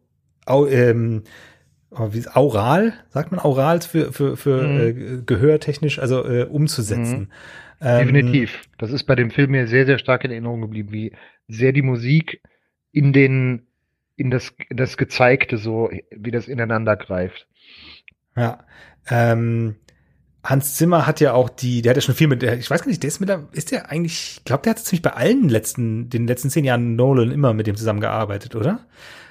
[0.48, 1.22] ähm,
[1.98, 4.80] wie aural, sagt man aural für, für, für mhm.
[4.80, 7.18] äh, gehörtechnisch, also äh, umzusetzen.
[7.20, 7.28] Mhm.
[7.80, 8.62] Ähm, Definitiv.
[8.78, 11.12] Das ist bei dem Film mir sehr, sehr stark in Erinnerung geblieben, wie
[11.48, 12.40] sehr die Musik
[12.92, 13.66] in den,
[14.16, 17.46] in das, in das Gezeigte so, wie das ineinander greift.
[18.36, 18.64] Ja.
[19.08, 19.76] Ähm,
[20.42, 22.82] Hans Zimmer hat ja auch die, der hat ja schon viel mit, der, ich weiß
[22.82, 25.12] gar nicht, der ist mit der, ist der eigentlich, ich glaube, der hat ziemlich bei
[25.12, 28.86] allen letzten, den letzten zehn Jahren Nolan immer mit dem zusammengearbeitet, oder?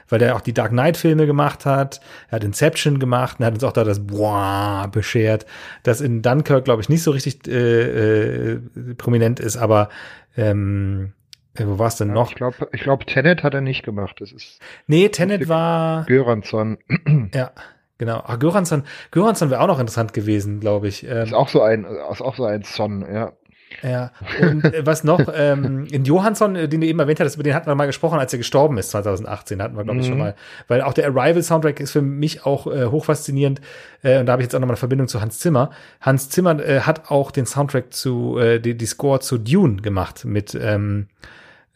[0.10, 2.02] Weil der auch die Dark Knight Filme gemacht hat.
[2.30, 5.46] Er hat Inception gemacht und hat uns auch da das Boah beschert,
[5.84, 8.60] das in Dunkirk, glaube ich, nicht so richtig äh, äh,
[8.98, 9.90] prominent ist, aber
[10.36, 11.14] ähm,
[11.56, 12.30] äh, wo war es denn ja, noch?
[12.30, 14.20] Ich glaube, ich glaub, Tenet hat er nicht gemacht.
[14.20, 16.78] Das ist nee, Tenet war Göransson.
[17.34, 17.52] Ja,
[17.98, 18.24] genau.
[18.26, 21.04] Ach, Göransson, Göransson wäre auch noch interessant gewesen, glaube ich.
[21.04, 23.34] Ähm, ist auch so ein, ist auch so ein Son, ja.
[23.82, 24.12] Ja,
[24.42, 27.54] und äh, was noch, ähm, in Johansson, äh, den du eben erwähnt hattest, über den
[27.54, 30.12] hatten wir mal gesprochen, als er gestorben ist, 2018, hatten wir, glaube ich, mhm.
[30.12, 30.36] schon mal.
[30.68, 33.62] Weil auch der Arrival-Soundtrack ist für mich auch äh, hochfaszinierend.
[34.04, 35.72] Äh, und da habe ich jetzt auch nochmal eine Verbindung zu Hans Zimmer.
[36.02, 40.26] Hans Zimmer äh, hat auch den Soundtrack zu, äh, die, die Score zu Dune gemacht
[40.26, 41.08] mit, ähm,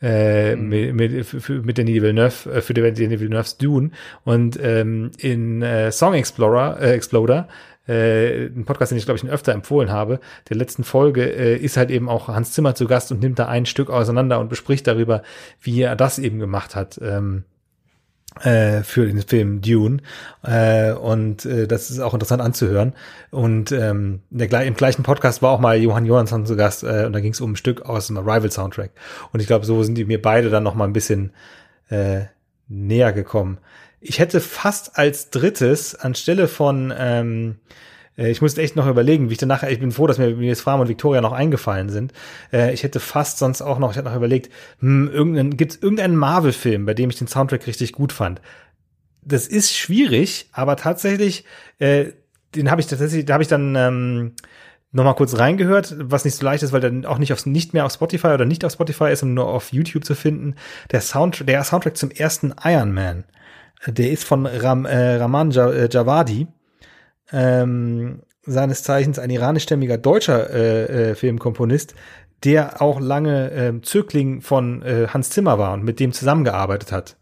[0.01, 0.69] äh, mhm.
[0.69, 3.91] mit, mit, für, mit Denis Villeneuve, äh, für Denis Villeneuve's Dune.
[4.23, 7.47] Und ähm, in äh, Song Explorer, äh, Exploder,
[7.87, 10.19] äh, ein Podcast, den ich glaube ich öfter empfohlen habe,
[10.49, 13.47] der letzten Folge äh, ist halt eben auch Hans Zimmer zu Gast und nimmt da
[13.47, 15.23] ein Stück auseinander und bespricht darüber,
[15.61, 16.99] wie er das eben gemacht hat.
[17.01, 17.43] Ähm,
[18.41, 19.97] äh, für den Film Dune.
[20.43, 22.93] Äh, und äh, das ist auch interessant anzuhören.
[23.31, 27.13] Und ähm, der, im gleichen Podcast war auch mal Johann Johansson zu Gast äh, und
[27.13, 28.91] da ging es um ein Stück aus dem Arrival-Soundtrack.
[29.31, 31.31] Und ich glaube, so sind die mir beide dann noch mal ein bisschen
[31.89, 32.25] äh,
[32.67, 33.57] näher gekommen.
[33.99, 37.57] Ich hätte fast als drittes anstelle von ähm,
[38.17, 40.47] äh, ich musste echt noch überlegen, wie ich danach, ich bin froh, dass mir, mir
[40.47, 42.13] jetzt Farm und Victoria noch eingefallen sind.
[42.51, 45.81] Äh, ich hätte fast sonst auch noch, ich hatte noch überlegt, hm, irgendein, gibt es
[45.81, 48.41] irgendeinen Marvel-Film, bei dem ich den Soundtrack richtig gut fand?
[49.21, 51.45] Das ist schwierig, aber tatsächlich,
[51.79, 52.07] äh,
[52.55, 54.33] den habe ich tatsächlich, da habe ich dann ähm,
[54.93, 57.73] noch mal kurz reingehört, was nicht so leicht ist, weil dann auch nicht auf, nicht
[57.73, 60.55] mehr auf Spotify oder nicht auf Spotify ist, und nur auf YouTube zu finden.
[60.91, 63.25] Der Sound, der Soundtrack zum ersten Iron Man,
[63.85, 66.47] der ist von Ram, äh, Raman Javadi
[67.31, 71.93] ähm, seines Zeichens ein iranischstämmiger deutscher äh, äh, Filmkomponist,
[72.43, 77.17] der auch lange äh, Zögling von äh, Hans Zimmer war und mit dem zusammengearbeitet hat.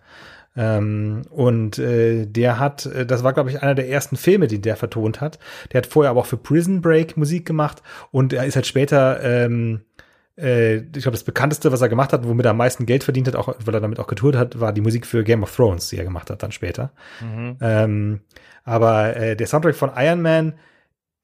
[0.58, 4.62] Ähm, und äh, der hat, äh, das war glaube ich einer der ersten Filme, die
[4.62, 5.40] der vertont hat.
[5.72, 7.82] Der hat vorher aber auch für Prison Break Musik gemacht
[8.12, 9.82] und er ist halt später ähm,
[10.38, 13.28] äh, ich glaube, das bekannteste, was er gemacht hat, womit er am meisten Geld verdient
[13.28, 15.90] hat, auch weil er damit auch getourt hat, war die Musik für Game of Thrones,
[15.90, 16.92] die er gemacht hat dann später.
[17.22, 17.58] Mhm.
[17.62, 18.20] Ähm,
[18.64, 20.54] aber äh, der Soundtrack von Iron Man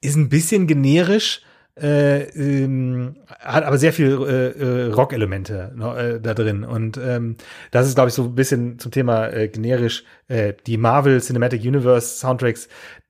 [0.02, 1.42] ist ein bisschen generisch,
[1.80, 6.64] äh, ähm, hat aber sehr viel äh, äh, Rock-Elemente äh, da drin.
[6.64, 7.38] Und ähm,
[7.72, 10.04] das ist, glaube ich, so ein bisschen zum Thema äh, generisch.
[10.28, 12.68] Äh, die Marvel Cinematic Universe Soundtracks,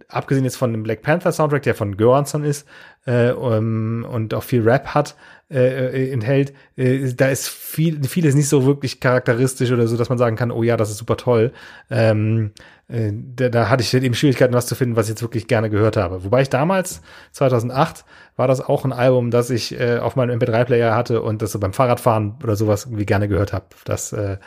[0.07, 2.67] abgesehen jetzt von dem Black Panther Soundtrack, der von Göransson ist
[3.05, 5.15] äh, um, und auch viel Rap hat,
[5.51, 10.07] äh, äh, enthält, äh, da ist viel, vieles nicht so wirklich charakteristisch oder so, dass
[10.07, 11.51] man sagen kann, oh ja, das ist super toll.
[11.89, 12.51] Ähm,
[12.87, 15.47] äh, da, da hatte ich halt eben Schwierigkeiten, was zu finden, was ich jetzt wirklich
[15.47, 16.23] gerne gehört habe.
[16.23, 17.01] Wobei ich damals,
[17.33, 18.05] 2008,
[18.37, 21.59] war das auch ein Album, das ich äh, auf meinem MP3-Player hatte und das so
[21.59, 23.65] beim Fahrradfahren oder sowas irgendwie gerne gehört habe.
[23.83, 24.37] Das äh,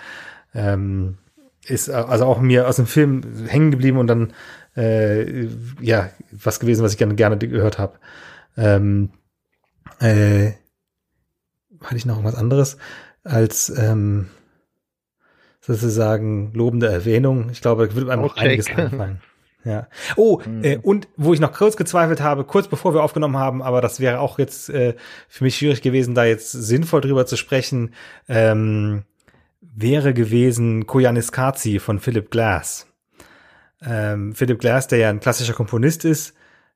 [0.54, 1.18] ähm,
[1.66, 4.32] ist also auch mir aus dem Film hängen geblieben und dann
[4.74, 5.48] äh,
[5.80, 7.98] ja was gewesen, was ich gerne gerne gehört habe.
[8.56, 9.10] Ähm,
[10.00, 10.52] äh,
[11.82, 12.76] hatte ich noch irgendwas anderes
[13.24, 14.28] als ähm,
[15.60, 17.48] sozusagen lobende Erwähnung.
[17.50, 19.20] Ich glaube, da würde einem auch einiges einfallen.
[19.64, 19.88] Ja.
[20.16, 20.62] Oh, mhm.
[20.62, 23.98] äh, und wo ich noch kurz gezweifelt habe, kurz bevor wir aufgenommen haben, aber das
[23.98, 24.94] wäre auch jetzt äh,
[25.28, 27.94] für mich schwierig gewesen, da jetzt sinnvoll drüber zu sprechen,
[28.28, 29.04] ähm,
[29.62, 32.86] wäre gewesen Koyanis Kazi von Philip Glass.
[33.82, 36.34] Ähm, Philip Glass, der ja ein klassischer Komponist ist,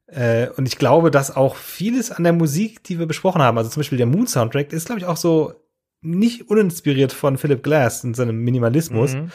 [0.08, 3.70] äh, und ich glaube, dass auch vieles an der Musik, die wir besprochen haben, also
[3.70, 5.52] zum Beispiel der Moon Soundtrack, ist, glaube ich, auch so
[6.00, 9.14] nicht uninspiriert von Philip Glass und seinem Minimalismus.
[9.14, 9.30] Mhm.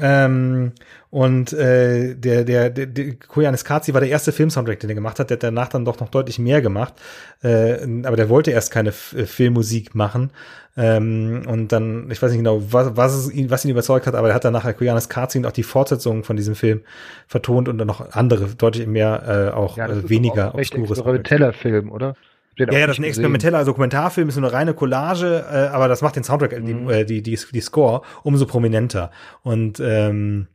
[0.00, 0.72] Ähm,
[1.10, 5.18] und äh, der, der, der, der Koyanis Kazi war der erste Film-Soundtrack, den er gemacht
[5.18, 5.28] hat.
[5.28, 6.94] Der hat danach dann doch noch deutlich mehr gemacht.
[7.42, 10.30] Äh, aber der wollte erst keine F äh, Filmmusik machen.
[10.74, 14.28] Ähm, und dann, ich weiß nicht genau, was, was, ihn, was ihn überzeugt hat, aber
[14.28, 16.80] er hat dann nachher Koyanis Kazi und auch die Fortsetzung von diesem Film
[17.26, 20.98] vertont und dann noch andere, deutlich mehr, äh, auch ja, äh, weniger obskures.
[20.98, 22.16] Experimenteller-Film, oder?
[22.56, 26.16] Ja, ja, das ist ein experimenteller Dokumentarfilm, ist eine reine Collage, äh, aber das macht
[26.16, 26.88] den Soundtrack, mhm.
[26.88, 29.10] die, äh, die, die, die Score umso prominenter.
[29.42, 30.48] Und ähm,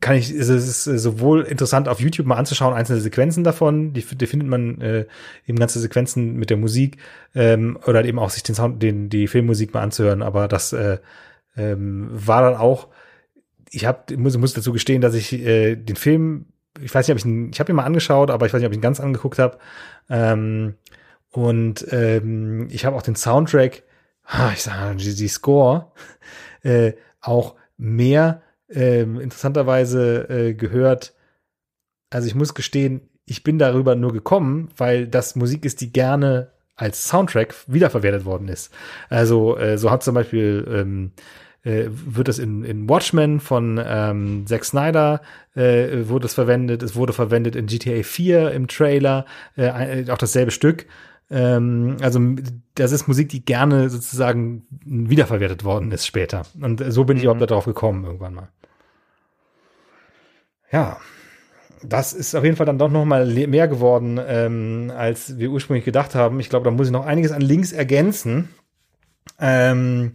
[0.00, 4.26] kann ich, es ist sowohl interessant auf YouTube mal anzuschauen, einzelne Sequenzen davon, die, die
[4.26, 5.06] findet man äh,
[5.46, 6.98] eben ganze Sequenzen mit der Musik,
[7.34, 10.72] ähm, oder halt eben auch sich den Sound, den, die Filmmusik mal anzuhören, aber das
[10.72, 10.98] äh,
[11.56, 12.88] ähm, war dann auch,
[13.70, 16.46] ich habe muss, muss dazu gestehen, dass ich äh, den Film,
[16.80, 18.66] ich weiß nicht, ob ich ihn, ich habe ihn mal angeschaut, aber ich weiß nicht,
[18.66, 19.58] ob ich ihn ganz angeguckt habe.
[20.08, 20.74] Ähm,
[21.32, 23.82] und ähm, ich habe auch den Soundtrack,
[24.52, 25.90] ich sage die, die Score,
[26.62, 31.14] äh, auch mehr ähm, interessanterweise äh, gehört.
[32.10, 36.50] Also ich muss gestehen, ich bin darüber nur gekommen, weil das Musik ist, die gerne
[36.76, 38.72] als Soundtrack wiederverwertet worden ist.
[39.08, 41.12] Also äh, so hat zum Beispiel ähm,
[41.62, 45.22] äh, wird das in, in Watchmen von ähm, Zack Snyder
[45.54, 46.82] äh, wurde es verwendet.
[46.82, 49.26] Es wurde verwendet in GTA 4 im Trailer,
[49.56, 50.86] äh, auch dasselbe Stück.
[51.32, 52.20] Ähm, also
[52.74, 56.42] das ist Musik, die gerne sozusagen wiederverwertet worden ist später.
[56.60, 57.46] Und so bin ich überhaupt mhm.
[57.46, 58.48] darauf gekommen irgendwann mal.
[60.70, 60.98] Ja,
[61.82, 65.84] das ist auf jeden Fall dann doch noch mal mehr geworden, ähm, als wir ursprünglich
[65.84, 66.38] gedacht haben.
[66.38, 68.50] Ich glaube, da muss ich noch einiges an Links ergänzen.
[69.38, 70.12] Ähm,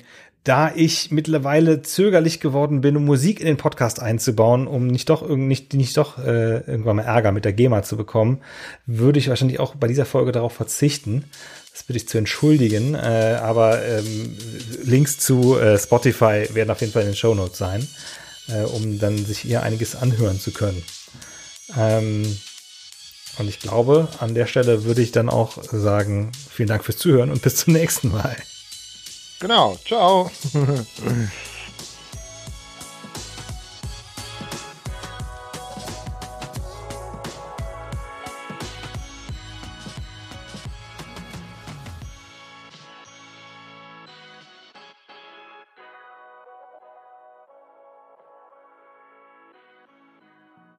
[0.48, 5.28] da ich mittlerweile zögerlich geworden bin, um Musik in den Podcast einzubauen, um nicht doch
[5.28, 8.40] nicht, nicht doch äh, irgendwann mal Ärger mit der GEMA zu bekommen,
[8.86, 11.26] würde ich wahrscheinlich auch bei dieser Folge darauf verzichten.
[11.74, 14.38] Das bitte ich zu entschuldigen, äh, aber ähm,
[14.84, 17.86] Links zu äh, Spotify werden auf jeden Fall in den Show Notes sein,
[18.48, 20.82] äh, um dann sich hier einiges anhören zu können.
[21.78, 22.24] Ähm,
[23.38, 27.32] und ich glaube, an der Stelle würde ich dann auch sagen, vielen Dank fürs Zuhören
[27.32, 28.38] und bis zum nächsten Mal.
[29.40, 30.32] Genau, ciao.